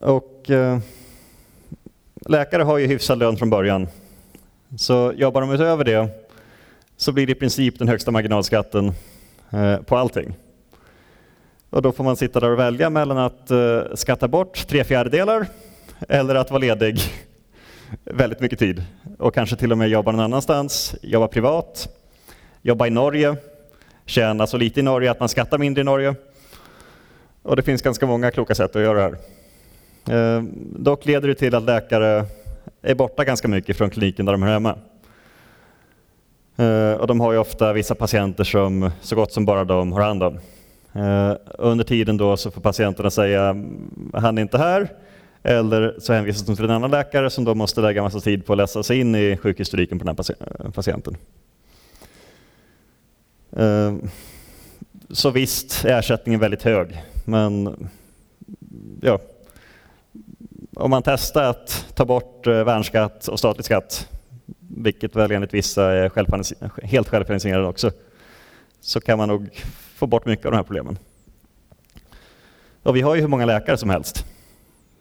[0.00, 0.78] och eh,
[2.26, 3.88] läkare har ju hyfsad lön från början.
[4.76, 6.25] Så jobbar de utöver det
[6.96, 8.92] så blir det i princip den högsta marginalskatten
[9.50, 10.34] eh, på allting.
[11.70, 15.46] Och då får man sitta där och välja mellan att eh, skatta bort tre fjärdedelar
[16.08, 17.00] eller att vara ledig
[18.04, 18.84] väldigt mycket tid
[19.18, 21.88] och kanske till och med jobba någon annanstans, jobba privat,
[22.62, 23.36] jobba i Norge,
[24.06, 26.14] tjäna så lite i Norge att man skattar mindre i Norge.
[27.42, 29.18] Och det finns ganska många kloka sätt att göra det
[30.06, 30.36] här.
[30.36, 30.42] Eh,
[30.78, 32.26] dock leder det till att läkare
[32.82, 34.78] är borta ganska mycket från kliniken där de hör hemma.
[36.56, 40.00] Eh, och de har ju ofta vissa patienter som så gott som bara de har
[40.00, 40.38] hand om.
[40.92, 44.88] Eh, under tiden då så får patienterna säga mm, han är inte här,
[45.42, 48.52] eller så hänvisas de till en annan läkare som då måste lägga massa tid på
[48.52, 51.16] att läsa sig in i sjukhistoriken på den här eh, patienten.
[55.10, 57.76] Så visst är ersättningen väldigt hög, men
[59.00, 59.18] ja,
[60.74, 64.08] om man testar att ta bort värnskatt och statlig skatt,
[64.76, 67.90] vilket väl enligt vissa är helt självfinansierande också,
[68.80, 69.48] så kan man nog
[69.94, 70.98] få bort mycket av de här problemen.
[72.82, 74.24] Och vi har ju hur många läkare som helst.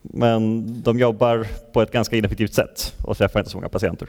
[0.02, 4.08] Men de jobbar på ett ganska ineffektivt sätt och träffar inte så många patienter.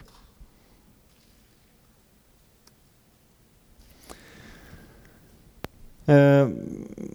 [6.07, 6.49] Eh,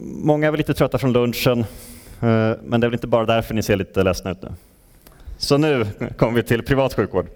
[0.01, 3.53] många är väl lite trötta från lunchen, eh, men det är väl inte bara därför
[3.53, 4.49] ni ser lite ledsna ut nu.
[5.37, 5.85] Så nu
[6.17, 7.27] kommer vi till privat sjukvård.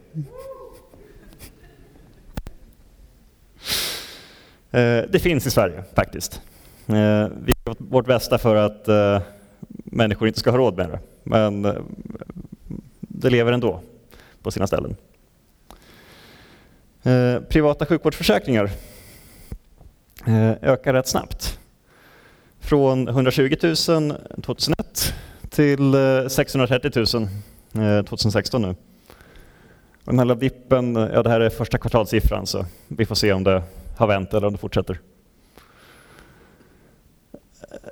[4.76, 6.42] Eh, det finns i Sverige faktiskt.
[6.88, 9.22] Eh, vi gör vårt bästa för att eh,
[9.68, 11.62] människor inte ska ha råd med det men
[13.00, 13.82] det lever ändå
[14.42, 14.96] på sina ställen.
[17.50, 18.70] Privata sjukvårdsförsäkringar
[20.62, 21.60] ökar rätt snabbt.
[22.60, 23.76] Från 120 000
[24.44, 25.14] 2001
[25.50, 25.96] till
[26.30, 26.92] 630
[27.74, 28.68] 000 2016 nu.
[28.68, 28.76] Och
[30.06, 33.44] den här lilla dippen, ja det här är första kvartalssiffran så vi får se om
[33.44, 33.64] det
[33.98, 35.00] har vänt eller om det fortsätter.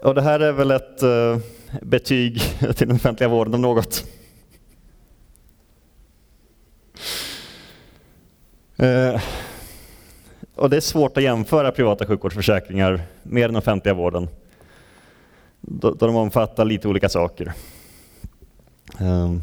[0.01, 1.37] Och det här är väl ett eh,
[1.81, 2.41] betyg
[2.75, 4.05] till den offentliga vården om något.
[8.77, 9.21] Eh,
[10.55, 14.27] och det är svårt att jämföra privata sjukvårdsförsäkringar med den offentliga vården
[15.61, 17.53] då, då de omfattar lite olika saker.
[18.99, 19.33] Eh,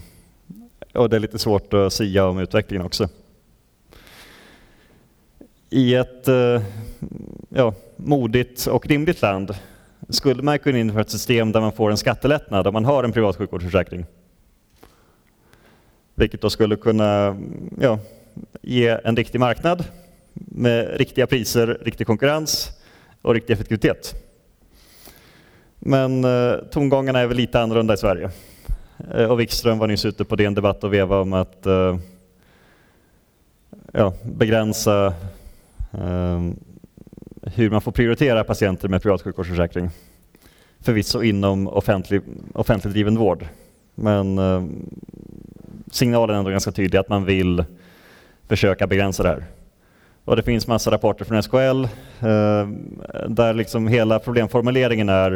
[0.95, 3.09] och det är lite svårt att sia om utvecklingen också.
[5.71, 6.63] I ett eh,
[7.49, 9.55] ja, modigt och rimligt land
[10.09, 13.13] skulle man kunna införa ett system där man får en skattelättnad om man har en
[13.13, 14.07] privat sjukvårdsförsäkring.
[16.15, 17.37] Vilket då skulle kunna
[17.81, 17.99] ja,
[18.63, 19.85] ge en riktig marknad
[20.33, 22.71] med riktiga priser, riktig konkurrens
[23.23, 24.15] och riktig effektivitet.
[25.79, 28.31] Men eh, tongångarna är väl lite annorlunda i Sverige.
[29.15, 31.99] Eh, och Wikström var nyss ute på DN Debatt och veva om att eh,
[33.93, 35.15] ja, begränsa
[35.93, 36.57] Ehm,
[37.43, 39.91] hur man får prioritera patienter med privat sjukvårdsförsäkring.
[40.81, 42.23] Förvisso inom offentlig,
[42.55, 43.47] offentligt driven vård.
[43.95, 44.65] Men eh,
[45.91, 47.65] signalen är ändå ganska tydlig att man vill
[48.49, 49.45] försöka begränsa det här.
[50.25, 51.85] Och det finns massa rapporter från SKL
[52.27, 52.69] eh,
[53.29, 55.33] där liksom hela problemformuleringen är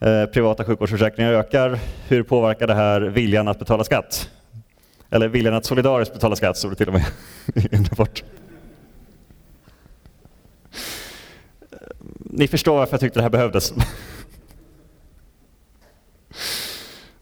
[0.00, 1.78] eh, privata sjukvårdsförsäkringar ökar.
[2.08, 4.30] Hur påverkar det här viljan att betala skatt?
[5.10, 7.04] Eller viljan att solidariskt betala skatt, stod det till och med
[7.54, 8.22] i en rapport.
[12.32, 13.72] Ni förstår varför jag tyckte det här behövdes.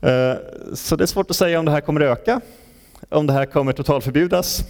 [0.00, 0.34] Eh,
[0.74, 2.40] så det är svårt att säga om det här kommer öka,
[3.08, 4.64] om det här kommer totalförbjudas,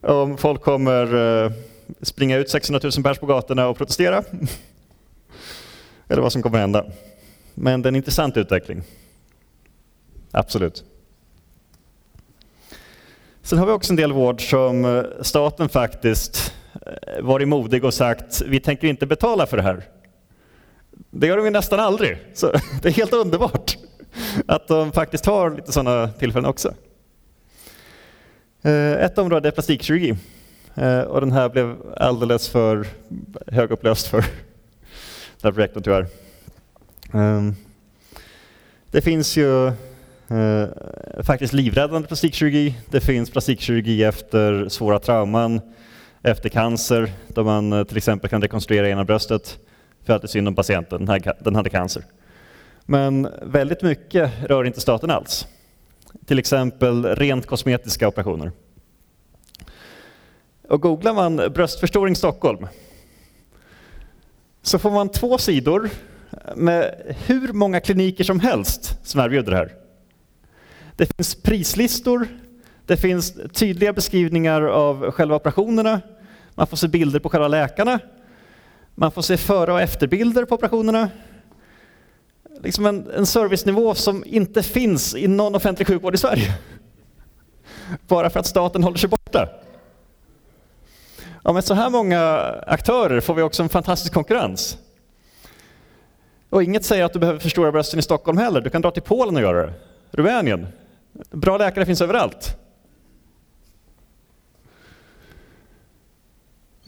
[0.00, 1.52] om folk kommer eh,
[2.02, 4.24] springa ut 600 000 pers på gatorna och protestera.
[6.08, 6.86] Eller vad som kommer hända.
[7.54, 8.82] Men det är en intressant utveckling.
[10.30, 10.84] Absolut.
[13.42, 16.52] Sen har vi också en del vård som eh, staten faktiskt
[16.88, 19.82] Eh, varit modig och sagt vi tänker inte betala för det här.
[21.10, 22.18] Det gör de ju nästan aldrig.
[22.34, 23.76] Så det är helt underbart
[24.46, 26.74] att de faktiskt har lite sådana tillfällen också.
[28.62, 30.16] Eh, ett område är plastikkirurgi.
[30.74, 32.86] Eh, och den här blev alldeles för
[33.46, 34.20] högupplöst för
[35.40, 36.06] den här projekten tyvärr.
[37.12, 37.54] Ehm,
[38.90, 39.72] det finns ju
[41.22, 42.74] faktiskt livräddande plastikkirurgi.
[42.90, 45.60] Det finns plastikkirurgi efter svåra trauman,
[46.22, 49.58] efter cancer, då man eh, till exempel kan rekonstruera ena bröstet
[50.04, 52.04] för att det är synd om patienten, den hade cancer.
[52.86, 55.46] Men väldigt mycket rör inte staten alls.
[56.26, 58.52] Till exempel rent kosmetiska operationer.
[60.68, 62.66] Och googlar man bröstförstoring Stockholm
[64.62, 65.90] så får man två sidor
[66.56, 69.74] med hur många kliniker som helst som erbjuder det här.
[70.96, 72.28] Det finns prislistor,
[72.88, 76.00] det finns tydliga beskrivningar av själva operationerna,
[76.54, 77.98] man får se bilder på själva läkarna,
[78.94, 81.10] man får se före och efterbilder på operationerna.
[82.62, 86.54] Liksom en, en servicenivå som inte finns i någon offentlig sjukvård i Sverige.
[88.06, 89.48] Bara för att staten håller sig borta.
[91.44, 94.78] Ja, med så här många aktörer får vi också en fantastisk konkurrens.
[96.50, 98.60] Och inget säger att du behöver förstora brösten i Stockholm heller.
[98.60, 99.72] Du kan dra till Polen och göra det.
[100.10, 100.66] Rumänien.
[101.30, 102.56] Bra läkare finns överallt.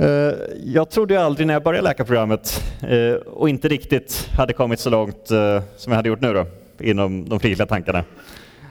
[0.01, 0.35] Eh,
[0.65, 5.31] jag trodde aldrig när jag började läkarprogrammet eh, och inte riktigt hade kommit så långt
[5.31, 6.47] eh, som jag hade gjort nu då,
[6.79, 8.05] inom de frivilliga tankarna,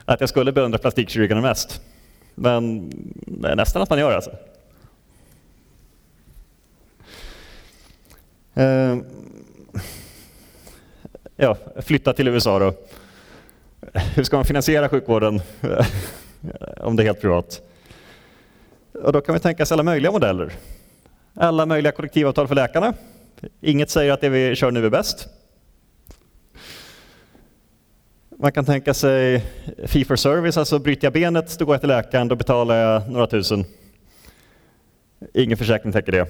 [0.04, 1.82] att jag skulle beundra plastikkirurgerna mest.
[2.34, 2.90] Men
[3.26, 4.30] det är nästan att man gör alltså.
[11.36, 12.74] Ja, flytta till USA då.
[14.14, 15.40] Hur ska man finansiera sjukvården
[16.76, 17.62] om det är helt privat?
[18.92, 20.52] Och då kan vi tänka oss alla möjliga modeller
[21.40, 22.94] alla möjliga kollektivavtal för läkarna.
[23.60, 25.28] Inget säger att det vi kör nu är bäst.
[28.38, 29.44] Man kan tänka sig
[29.86, 33.10] fee for service, alltså bryter jag benet, då går jag till läkaren, då betalar jag
[33.10, 33.64] några tusen.
[35.34, 36.26] Ingen försäkring täcker det.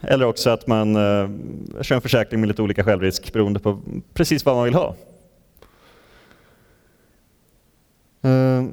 [0.00, 1.30] Eller också att man eh,
[1.82, 3.80] kör en försäkring med lite olika självrisk beroende på
[4.14, 4.96] precis vad man vill ha.
[8.22, 8.64] Eh,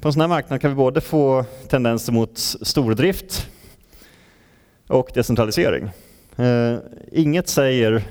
[0.00, 3.50] på en sån här marknad kan vi både få tendenser mot stordrift
[4.86, 5.90] och decentralisering.
[6.36, 6.78] Eh,
[7.12, 8.02] inget säger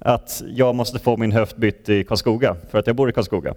[0.00, 3.54] att jag måste få min höft bytt i Karlskoga för att jag bor i Karlskoga.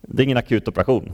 [0.00, 1.12] Det är ingen akut operation.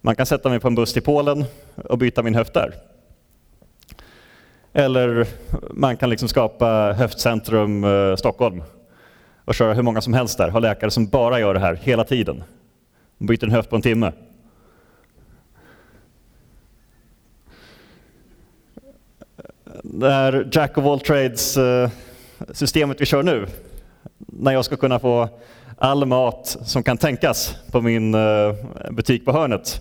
[0.00, 1.44] Man kan sätta mig på en buss till Polen
[1.74, 2.74] och byta min höft där.
[4.72, 5.26] Eller
[5.70, 8.62] man kan liksom skapa Höftcentrum eh, Stockholm
[9.44, 12.04] och köra hur många som helst där, ha läkare som bara gör det här hela
[12.04, 12.44] tiden.
[13.18, 14.12] De byter en höft på en timme.
[19.82, 23.46] Det här Jack of all Trades-systemet eh, vi kör nu,
[24.18, 25.28] när jag ska kunna få
[25.76, 28.54] all mat som kan tänkas på min eh,
[28.90, 29.80] butik på hörnet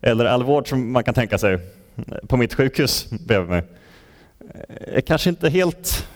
[0.00, 1.60] eller all vård som man kan tänka sig eh,
[2.26, 3.62] på mitt sjukhus bredvid mig
[4.80, 6.06] är kanske inte helt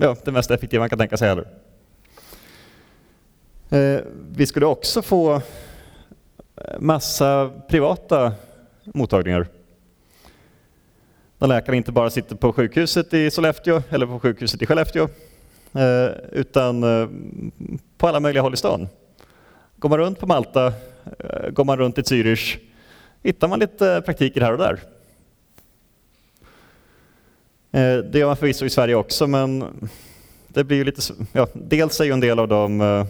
[0.00, 1.46] ja, det mest effektiva man kan tänka sig heller.
[4.36, 5.42] Vi skulle också få
[6.78, 8.32] massa privata
[8.84, 9.46] mottagningar.
[11.42, 15.08] När läkaren inte bara sitter på sjukhuset i Sollefteå eller på sjukhuset i Skellefteå
[15.72, 17.08] eh, utan eh,
[17.98, 18.88] på alla möjliga håll i stan.
[19.76, 20.66] Går man runt på Malta,
[21.18, 22.58] eh, går man runt i Zürich
[23.22, 24.80] hittar man lite praktiker här och där.
[28.02, 29.64] Det gör man förvisso i Sverige också, men
[30.48, 33.06] det blir ju lite, ja, dels är ju en del av dem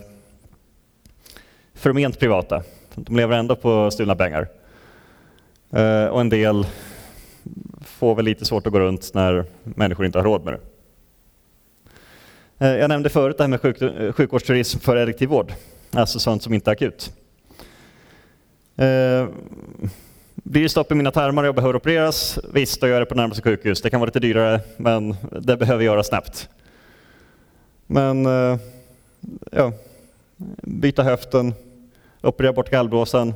[1.74, 2.62] förment privata.
[2.94, 4.48] De lever ändå på stulna pengar.
[6.10, 6.66] Och en del
[7.80, 10.60] får väl lite svårt att gå runt när människor inte har råd med det.
[12.66, 15.52] Eh, jag nämnde förut det här med sjuk, eh, sjukvårdsturism för elektiv vård,
[15.90, 17.12] alltså sånt som inte är akut.
[20.34, 23.06] Blir det stopp i mina tarmar och jag behöver opereras, visst, då gör jag det
[23.06, 23.82] på närmaste sjukhus.
[23.82, 26.48] Det kan vara lite dyrare, men det behöver göras snabbt.
[27.86, 28.58] Men, eh,
[29.52, 29.72] ja,
[30.62, 31.54] byta höften,
[32.20, 33.34] operera bort gallblåsan.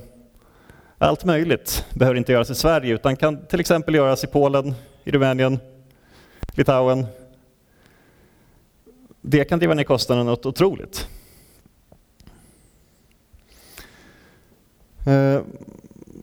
[0.98, 4.74] Allt möjligt behöver inte göras i Sverige, utan kan till exempel göras i Polen,
[5.04, 5.58] i Rumänien,
[6.52, 7.06] Litauen.
[9.20, 11.08] Det kan driva ner kostnaden något otroligt.
[15.06, 15.40] Eh,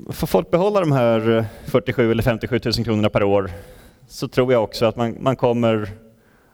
[0.09, 3.51] får folk behålla de här eh, 47 eller 57 000 kronorna per år
[4.07, 5.91] så tror jag också att man, man kommer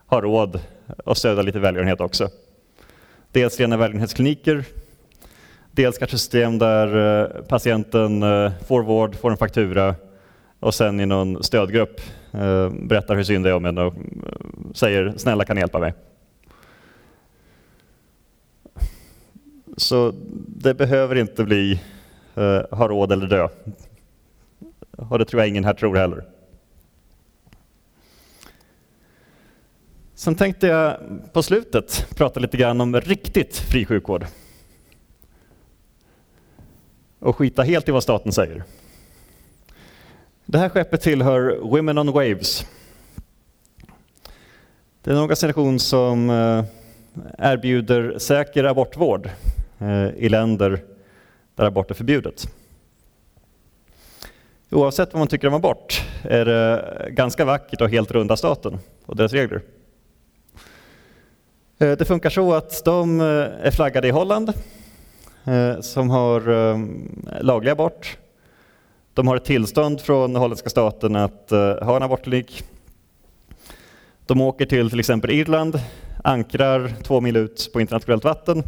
[0.06, 0.60] ha råd
[1.06, 2.28] att stödja lite välgörenhet också.
[3.32, 4.64] Dels rena välgörenhetskliniker,
[5.80, 9.94] dels kanske system där eh, patienten eh, får vård, får en faktura
[10.60, 12.00] och sen i någon stödgrupp
[12.32, 13.94] eh, berättar hur synd det är om en och
[14.74, 15.94] säger snälla kan ni hjälpa mig.
[19.76, 20.14] Så
[20.46, 21.80] det behöver inte bli
[22.70, 23.48] ha råd eller dö.
[24.96, 26.24] Och det tror jag ingen här tror heller.
[30.14, 30.96] Sen tänkte jag
[31.32, 34.26] på slutet prata lite grann om riktigt fri sjukvård.
[37.20, 38.62] Och skita helt i vad staten säger.
[40.46, 42.66] Det här skeppet tillhör Women on Waves.
[45.02, 46.64] Det är en organisation som eh,
[47.38, 49.30] erbjuder säker abortvård
[49.78, 50.80] eh, i länder
[51.54, 52.48] där abort är förbjudet.
[54.70, 59.16] Oavsett vad man tycker om abort är det ganska vackert och helt runda staten och
[59.16, 59.62] deras regler.
[61.78, 64.52] Eh, det funkar så att de är flaggade i Holland
[65.44, 66.78] Eh, som har eh,
[67.40, 68.18] laglig abort.
[69.14, 72.64] De har ett tillstånd från holländska staten att eh, ha en abortklinik.
[74.26, 75.80] De åker till till exempel Irland,
[76.24, 78.62] ankrar två mil ut på internationellt vatten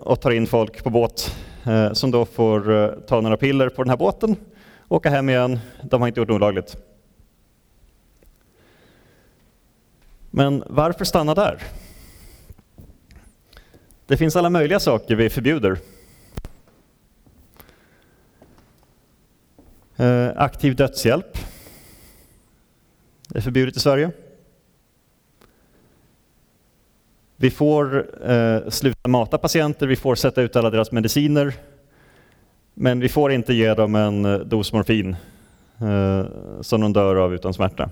[0.00, 1.36] och tar in folk på båt
[1.92, 4.36] som då får ta några piller på den här båten,
[4.88, 5.58] åka hem igen.
[5.82, 6.76] De har inte gjort något olagligt.
[10.30, 11.62] Men varför stanna där?
[14.06, 15.78] Det finns alla möjliga saker vi förbjuder.
[19.96, 21.38] Eh, aktiv dödshjälp
[23.34, 24.10] är förbjudet i Sverige.
[27.36, 31.54] Vi får eh, sluta mata patienter, vi får sätta ut alla deras mediciner.
[32.74, 35.16] Men vi får inte ge dem en eh, dos morfin
[35.78, 36.26] eh,
[36.60, 37.90] som de dör av utan smärta.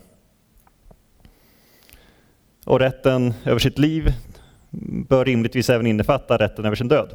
[2.64, 4.12] Och rätten över sitt liv
[5.08, 7.14] bör rimligtvis även innefatta rätten över sin död.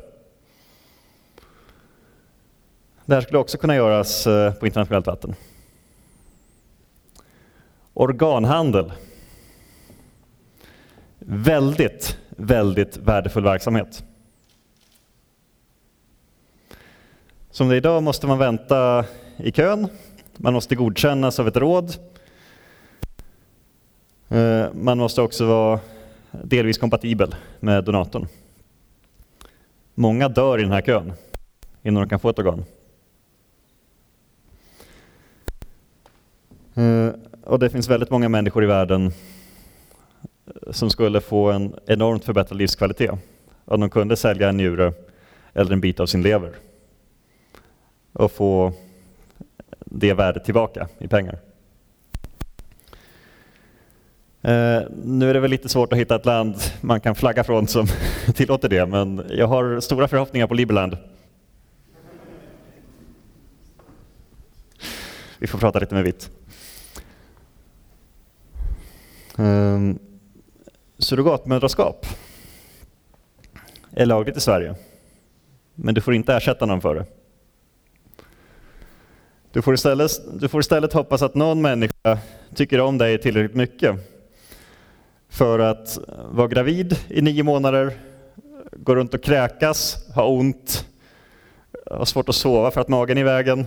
[3.05, 5.36] Det här skulle också kunna göras eh, på internationellt vatten.
[7.93, 8.91] Organhandel
[11.20, 14.03] väldigt, väldigt värdefull verksamhet.
[17.51, 19.05] Som det är idag måste man vänta
[19.38, 19.88] i kön,
[20.38, 21.95] man måste godkännas av ett råd.
[24.30, 25.80] Eh, man måste också vara
[26.32, 28.28] delvis kompatibel med donatorn.
[29.96, 31.14] Många dör i den här kön
[31.84, 32.64] innan de kan få ett organ.
[36.74, 37.10] Eh,
[37.44, 42.58] och det finns väldigt många människor i världen eh, som skulle få en enormt förbättrad
[42.58, 43.12] livskvalitet
[43.66, 44.94] om de kunde sälja en njure
[45.54, 46.52] eller en bit av sin lever
[48.14, 48.74] och få
[49.86, 51.49] det värdet tillbaka i pengar.
[54.42, 57.68] Eh, nu är det väl lite svårt att hitta ett land man kan flagga från
[57.68, 57.88] som
[58.36, 60.98] tillåter det, men jag har stora förhoppningar på Liberland.
[65.40, 66.30] Vi får prata lite med vitt.
[69.38, 70.00] Ehm,
[70.98, 72.06] surrogatmödraskap
[73.92, 74.76] är lagligt i Sverige.
[75.76, 77.06] Men du får inte ersätta någon för det.
[79.52, 82.18] Du får, istället, du får istället hoppas att någon människa
[82.56, 84.19] tycker om dig tillräckligt mycket
[85.30, 86.00] för att
[86.32, 87.94] vara gravid i nio månader,
[88.72, 90.86] gå runt och kräkas, ha ont,
[91.86, 93.66] ha svårt att sova för att magen är i vägen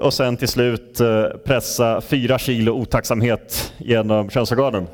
[0.00, 4.86] och sen till slut eh, pressa fyra kilo otacksamhet genom könsorganen.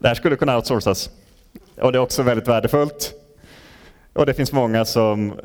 [0.00, 1.10] Det här skulle kunna outsourcas.
[1.80, 3.14] Och det är också väldigt värdefullt.
[4.18, 5.36] Och det finns många som eh,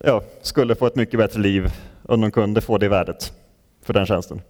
[0.00, 1.72] ja, skulle få ett mycket bättre liv
[2.02, 3.32] om de kunde få det värdet
[3.82, 4.40] för den tjänsten.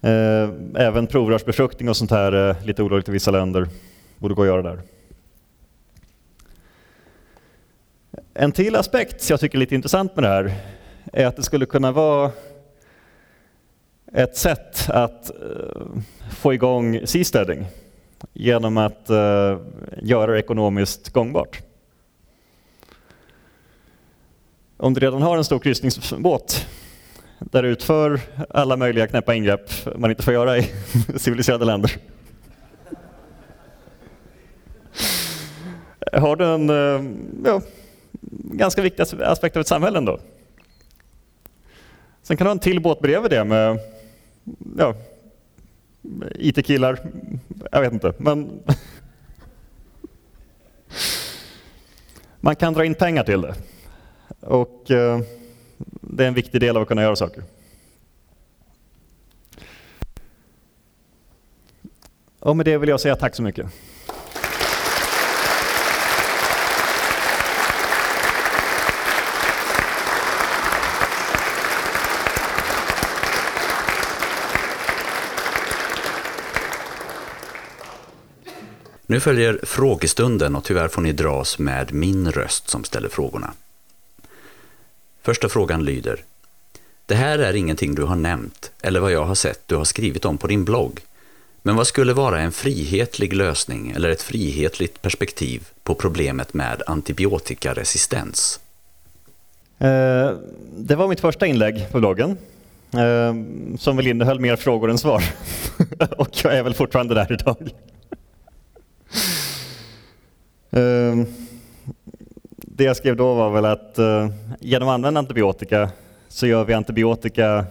[0.00, 3.68] Eh, även provrörsbefruktning och sånt här är lite olagligt i vissa länder.
[4.18, 4.80] Borde gå att göra där.
[8.34, 10.54] En till aspekt som jag tycker är lite intressant med det här
[11.12, 12.30] är att det skulle kunna vara
[14.12, 15.30] ett sätt att
[16.30, 17.66] få igång seasteading
[18.32, 19.58] genom att eh,
[20.02, 21.62] göra det ekonomiskt gångbart.
[24.76, 26.66] Om du redan har en stor kryssningsbåt
[27.38, 28.20] där du utför
[28.50, 30.62] alla möjliga knäppa ingrepp man inte får göra i
[31.16, 31.96] civiliserade länder.
[36.12, 37.12] Har du en eh,
[37.44, 37.60] ja,
[38.52, 40.20] ganska viktig aspekt av ett samhälle ändå.
[42.22, 43.78] Sen kan du ha en till båt bredvid det med
[44.78, 44.94] ja,
[46.34, 46.98] IT-killar,
[47.72, 48.14] jag vet inte.
[48.18, 48.62] Men
[52.40, 53.54] man kan dra in pengar till det.
[54.40, 55.20] Och eh,
[56.00, 57.44] det är en viktig del av att kunna göra saker.
[62.38, 63.66] Och med det vill jag säga tack så mycket.
[79.12, 83.52] Nu följer frågestunden och tyvärr får ni dras med min röst som ställer frågorna.
[85.22, 86.24] Första frågan lyder.
[87.06, 90.24] Det här är ingenting du har nämnt eller vad jag har sett du har skrivit
[90.24, 91.00] om på din blogg.
[91.62, 98.60] Men vad skulle vara en frihetlig lösning eller ett frihetligt perspektiv på problemet med antibiotikaresistens?
[99.78, 100.30] Eh,
[100.76, 102.38] det var mitt första inlägg på bloggen
[102.92, 103.34] eh,
[103.78, 105.24] som väl innehöll mer frågor än svar.
[106.16, 107.72] och jag är väl fortfarande där idag.
[110.70, 111.26] Ehm,
[112.56, 114.28] det jag skrev då var väl att eh,
[114.60, 115.90] genom att använda antibiotika
[116.28, 117.66] så gör vi antibiotika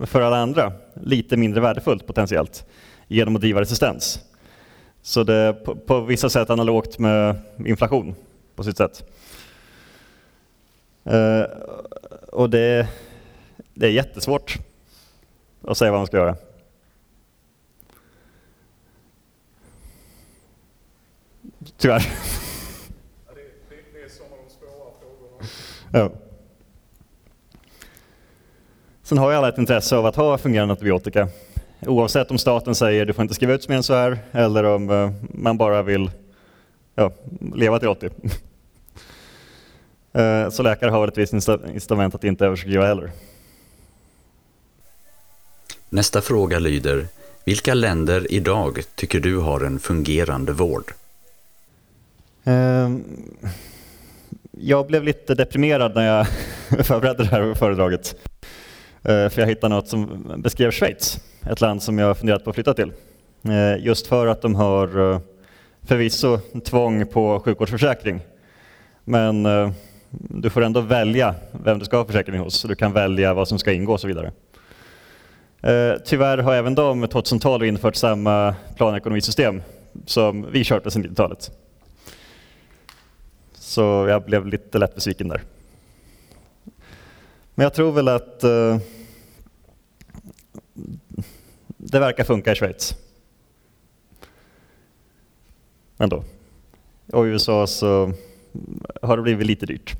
[0.00, 2.66] för alla andra lite mindre värdefullt potentiellt
[3.08, 4.20] genom att driva resistens.
[5.02, 8.14] Så det är på, på vissa sätt analogt med inflation
[8.54, 9.10] på sitt sätt.
[11.04, 11.42] Eh,
[12.32, 12.88] och det,
[13.74, 14.58] det är jättesvårt
[15.62, 16.36] att säga vad man ska göra.
[21.76, 22.12] Tyvärr.
[23.26, 25.48] Ja, det, det, det är som de svåra frågorna.
[25.92, 26.10] Ja.
[29.02, 31.28] Sen har ju alla ett intresse av att ha fungerande antibiotika.
[31.86, 34.90] Oavsett om staten säger du får inte skriva ut mer än så här eller om
[34.90, 36.10] uh, man bara vill
[36.94, 37.12] ja,
[37.54, 38.10] leva till 80.
[40.16, 43.10] uh, eh, så läkare har ett visst incitament att inte överskriva heller.
[45.88, 47.06] Nästa fråga lyder,
[47.44, 50.92] vilka länder idag tycker du har en fungerande vård?
[52.44, 53.04] Ehm,
[54.50, 56.26] jag blev lite deprimerad när jag
[56.86, 58.16] förberedde det här föredraget.
[59.02, 61.20] Eh, för jag hittade något som beskrev Schweiz,
[61.50, 62.92] ett land som jag funderat på att flytta till.
[63.42, 65.20] Eh, just för att de har eh,
[65.82, 68.20] förvisso tvång på sjukvårdsförsäkring.
[69.04, 69.46] Men
[70.10, 71.34] du får ändå välja
[71.64, 72.54] vem du ska ha försäkring hos.
[72.54, 74.32] Så du kan välja vad som ska ingå och så vidare.
[76.04, 79.62] Tyvärr har även de 2012 infört samma planekonomisystem
[80.06, 81.50] som vi kört på sedan 90-talet.
[83.74, 85.42] Så jag blev lite lätt besviken där.
[87.54, 88.78] Men jag tror väl att uh,
[91.66, 92.94] det verkar funka i Schweiz.
[95.98, 96.24] Ändå.
[97.12, 98.12] Och i USA så
[99.02, 99.94] har det blivit lite dyrt.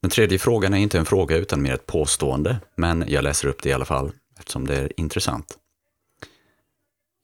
[0.00, 3.62] Den tredje frågan är inte en fråga utan mer ett påstående, men jag läser upp
[3.62, 5.58] det i alla fall eftersom det är intressant.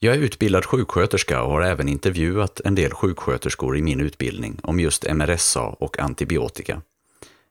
[0.04, 4.80] Jag är utbildad sjuksköterska och har även intervjuat en del sjuksköterskor i min utbildning om
[4.80, 6.82] just MRSA och antibiotika.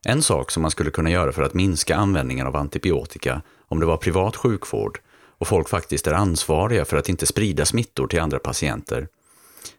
[0.04, 3.86] En sak som man skulle kunna göra för att minska användningen av antibiotika om det
[3.86, 4.98] var privat sjukvård
[5.38, 9.08] och folk faktiskt är ansvariga för att inte sprida smittor till andra patienter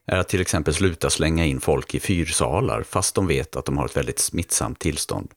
[0.06, 3.78] är att till exempel sluta slänga in folk i fyrsalar fast de vet att de
[3.78, 5.30] har ett väldigt smittsamt tillstånd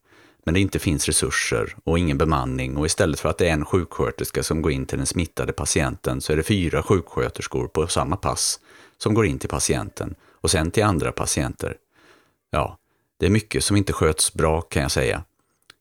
[0.49, 3.65] men det inte finns resurser och ingen bemanning och istället för att det är en
[3.65, 8.17] sjuksköterska som går in till den smittade patienten så är det fyra sjuksköterskor på samma
[8.17, 8.61] pass
[8.99, 11.77] som går in till patienten och sen till andra patienter.
[12.51, 12.79] Ja,
[13.19, 15.25] det är mycket som inte sköts bra kan jag säga.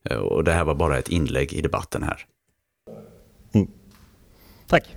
[0.10, 2.26] Eh, och det här var bara ett inlägg i debatten här.
[3.54, 3.68] Mm.
[4.68, 4.96] Tack.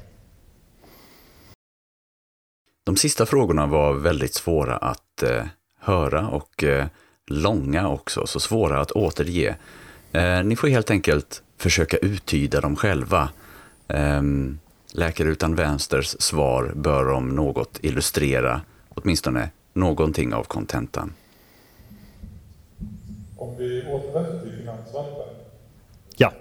[2.85, 5.45] De sista frågorna var väldigt svåra att eh,
[5.79, 6.87] höra och eh,
[7.31, 9.57] långa också, så svåra att återge.
[10.13, 13.29] Eh, ni får helt enkelt försöka uttyda dem själva.
[13.89, 14.23] Eh,
[14.93, 21.13] Läkare utan vänsters svar bör om något illustrera åtminstone någonting av kontentan.
[23.37, 25.35] Om vi återvänder till finansvalpen.
[26.17, 26.33] Ja.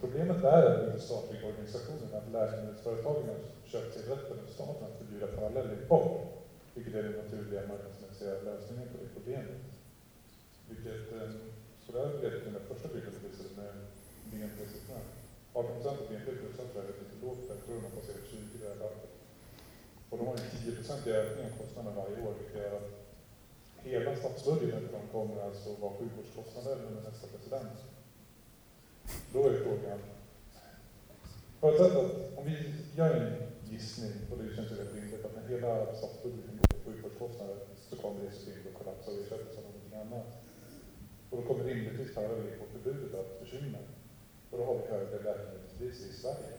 [0.00, 3.38] Problemet är att de statliga organisationerna, att läkemedelsföretagen har
[3.72, 6.12] köpt sig rätten av staten att förbjuda parallellimport,
[6.74, 9.61] vilket är den naturliga marknadsmässiga lösningen på det problemet.
[10.82, 11.30] Vilket, eh,
[11.86, 13.72] så där vet den första bilden visades med
[14.30, 15.04] BNP-siffrorna.
[15.52, 18.24] 18 procent av BNP plus att det är lite lågt, jag tror de har passerat
[18.30, 19.12] 20 i det här landet.
[20.10, 22.90] Och de har en 10 procent i ökning av kostnaderna varje år, vilket gör att
[23.90, 27.76] hela statsbudgeten för dem kommer alltså vara sjukvårdskostnader under nästa president.
[29.32, 30.00] Då är frågan,
[31.60, 32.56] förutsatt att om vi
[32.98, 33.32] gör en
[33.70, 37.56] gissning, och det känns ju rätt rimligt, att när hela statsbudgeten går på sjukvårdskostnader
[37.88, 40.26] så kommer det systemet att kollapsa och ersättas av någonting annat.
[41.32, 43.78] Och då kommer rimligtvis parallellförbudet att försvinna.
[44.50, 46.56] Och då har vi högre läkemedelspriser i Sverige.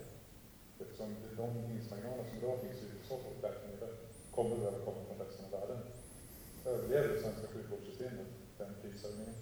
[0.82, 3.94] Eftersom de vinstmarginaler som idag finns i USA på läkemedel
[4.36, 5.80] kommer behöva komma från resten av världen.
[6.66, 9.34] Överlever det svenska sjukvårdssystemet den prishöjningen?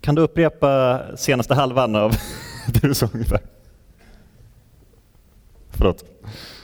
[0.00, 2.10] Kan du upprepa senaste halvan av
[2.74, 3.40] det du sa ungefär?
[5.70, 6.04] Förlåt.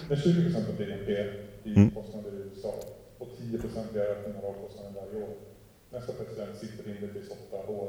[0.08, 1.12] Med 20 procent av BNP
[1.64, 1.90] i mm.
[1.90, 2.74] kostnader i USA
[3.18, 4.65] och 10 procent i ökning av.
[5.96, 7.88] Nästa president sitter rimligtvis åtta år.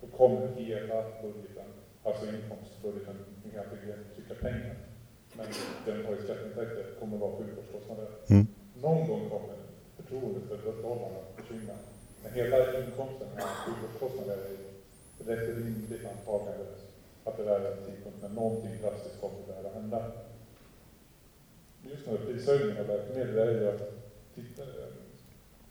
[0.00, 1.68] Då kommer hela budgeten,
[2.02, 3.64] alltså inkomstbudgeten, ni kan
[4.16, 4.76] tycka pengar,
[5.36, 5.46] men
[5.86, 8.08] den har ju skatteintäkter, kommer vara sjukvårdskostnader.
[8.30, 8.46] Mm.
[8.82, 9.56] Någon gång kommer
[9.96, 11.76] förtroendet för dollarn att försvinna.
[12.22, 13.28] Men hela inkomsten
[13.64, 14.38] sjukvårdskostnader
[15.18, 16.66] är rätt rimligt antagande
[17.24, 20.12] att det är en tidpunkt när någonting drastiskt kommer att behöva hända.
[21.82, 23.82] Just nu, prishöjningen av läkemedel är ju att
[24.34, 24.62] titta,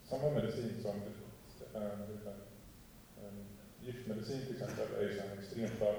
[0.08, 1.00] samma medicin som
[3.84, 5.94] giftmedicin till exempel är ju en extremt fall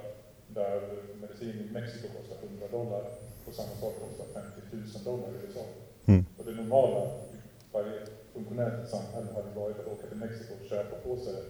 [0.48, 0.82] där
[1.22, 3.04] medicin i Mexiko kostar 100 dollar
[3.48, 5.66] och samma sak kostar 50 000 dollar i USA.
[6.06, 6.26] Mm.
[6.38, 7.38] Och det normala i
[7.72, 8.00] varje
[8.34, 11.44] funktionellt samhälle hade varit att åka till Mexiko och köpa på sig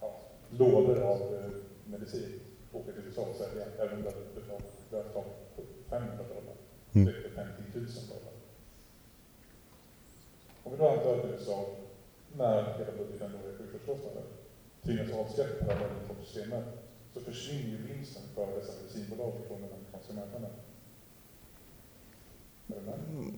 [0.00, 0.20] ja,
[0.50, 1.50] lådor av eh,
[1.84, 2.40] medicin,
[2.72, 4.78] åka till USA och sälja, även om det hade betalat
[5.88, 6.56] 500 dollar.
[6.92, 7.06] Mm.
[7.06, 8.32] Det är 50 000 dollar.
[10.64, 11.66] Om vi då antar att USA,
[12.36, 14.22] när hela budgeten då är sjukvårdskostnader,
[14.84, 16.64] tvingas avskaffa det här inkomstsystemet
[17.14, 20.50] så försvinner ju vinsten för dessa medicinbolag från den amerikanska marknaden.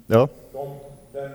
[0.06, 0.28] Ja.
[0.52, 0.76] De,
[1.12, 1.30] den,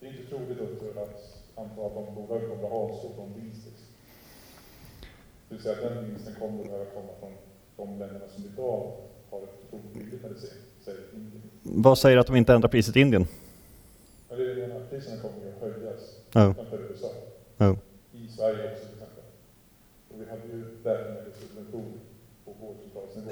[0.00, 3.66] det är inte troligt att anta att de bolagen kommer att avstå från vinst.
[5.48, 7.32] Det vill säga att den vinsten kommer att behöva komma från
[7.76, 8.92] de länderna som idag
[9.30, 11.42] har ett otroligt billigt medicin, säg Indien.
[11.62, 13.26] Vad säger att de inte ändrar priset i Indien?
[14.28, 16.00] Ja, det är att priserna kommer att höjas
[16.34, 16.50] ja.
[16.50, 17.10] utanför USA.
[17.56, 17.76] Ja.
[18.12, 19.24] I Sverige också till exempel.
[20.08, 22.00] Och vi hade ju läkemedelssubvention
[22.44, 23.30] på vårdcentralsnivå.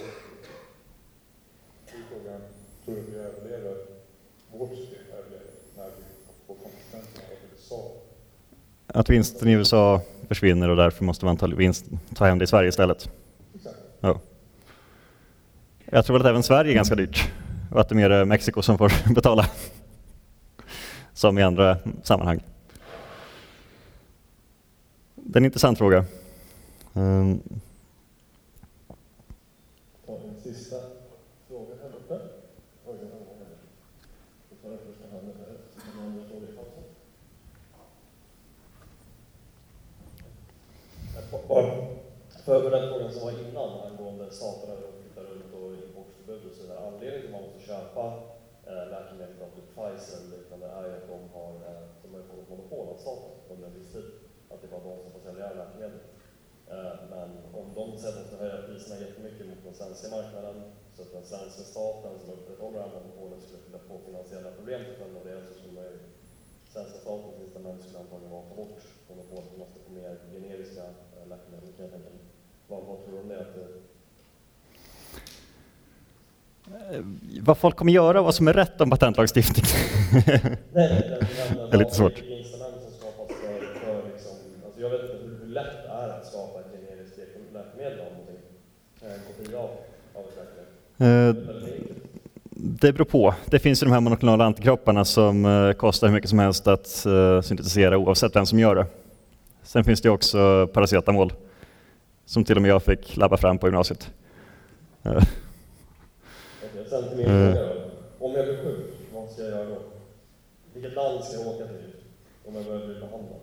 [1.86, 2.40] Då är frågan,
[2.84, 3.76] tror du vi överlever,
[4.53, 6.03] vårt system överlever, när vi
[6.46, 7.90] får konsekvenserna av USA?
[8.86, 12.46] Att vinsten i USA försvinner och därför måste man ta, vinst, ta hem det i
[12.46, 13.11] Sverige istället.
[14.00, 14.20] Ja.
[15.84, 17.32] Jag tror att även Sverige är ganska dyrt
[17.72, 19.46] och att det är mer Mexiko som får betala.
[21.14, 22.40] Som i andra sammanhang.
[25.25, 26.05] Det är en intressant fråga.
[26.95, 27.43] Um.
[42.45, 46.62] För den frågan som var innan angående staterna och flyttar runt och importförbud och så
[46.62, 46.79] vidare.
[46.87, 48.05] Anledningen till att man måste köpa
[48.66, 52.23] eh, läkemedel av typ Pfizer eller liknande är ju att de har, eh, de har
[52.23, 54.09] fått monopol av staten under en viss tid.
[54.53, 56.00] Att det bara de som får sälja läkemedel.
[56.72, 57.28] Eh, men
[57.61, 60.57] om de de ska höja priserna jättemycket mot den svenska marknaden
[60.94, 64.80] så att den svenska staten som upprätthåller det här monopolet skulle kunna få finansiella problem
[64.84, 65.84] till följd av det så skulle
[66.74, 70.84] svenska statens incitament skulle antagligen vara att ta bort monopolet och måste få mer generiska
[71.30, 72.24] läkemedel kan jag tänka mig.
[72.70, 73.40] Vad, vad tror du om det?
[73.46, 73.66] Att det...
[76.96, 77.05] Eh,
[77.48, 79.64] vad folk kommer göra och vad som är rätt om patentlagstiftning.
[80.72, 82.18] Det är lite svårt.
[82.18, 85.46] Incitament som skapas för, för liksom, alltså jag vet inte hur, hur
[89.53, 89.70] bli av
[90.14, 90.38] av ett läkemedel?
[90.38, 90.91] Eh, Väldigt enkelt.
[92.50, 93.34] Det beror på.
[93.46, 97.07] Det finns ju de här monoklonala antikropparna som eh, kostar hur mycket som helst att
[97.07, 98.86] eh, syntetisera oavsett vem som gör det.
[99.62, 101.32] Sen finns det också paracetamol
[102.24, 104.11] som till och med jag fick labba fram på gymnasiet.
[105.03, 105.26] Eh, Okej,
[106.90, 108.26] sen till min fråga då.
[108.26, 109.78] Om jag blir sjuk, vad ska jag göra då?
[110.74, 111.92] Vilket land ska jag åka till
[112.46, 113.40] om jag behöver bli behandlad?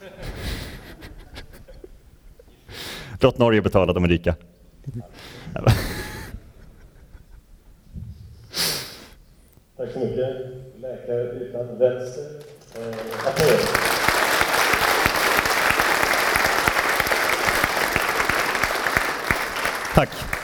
[3.22, 4.34] Låt Norge betala, de är rika.
[9.76, 10.36] Tack så mycket.
[10.80, 12.24] Läkare utan vänster.
[12.74, 12.96] Eh.
[19.94, 20.41] Tack.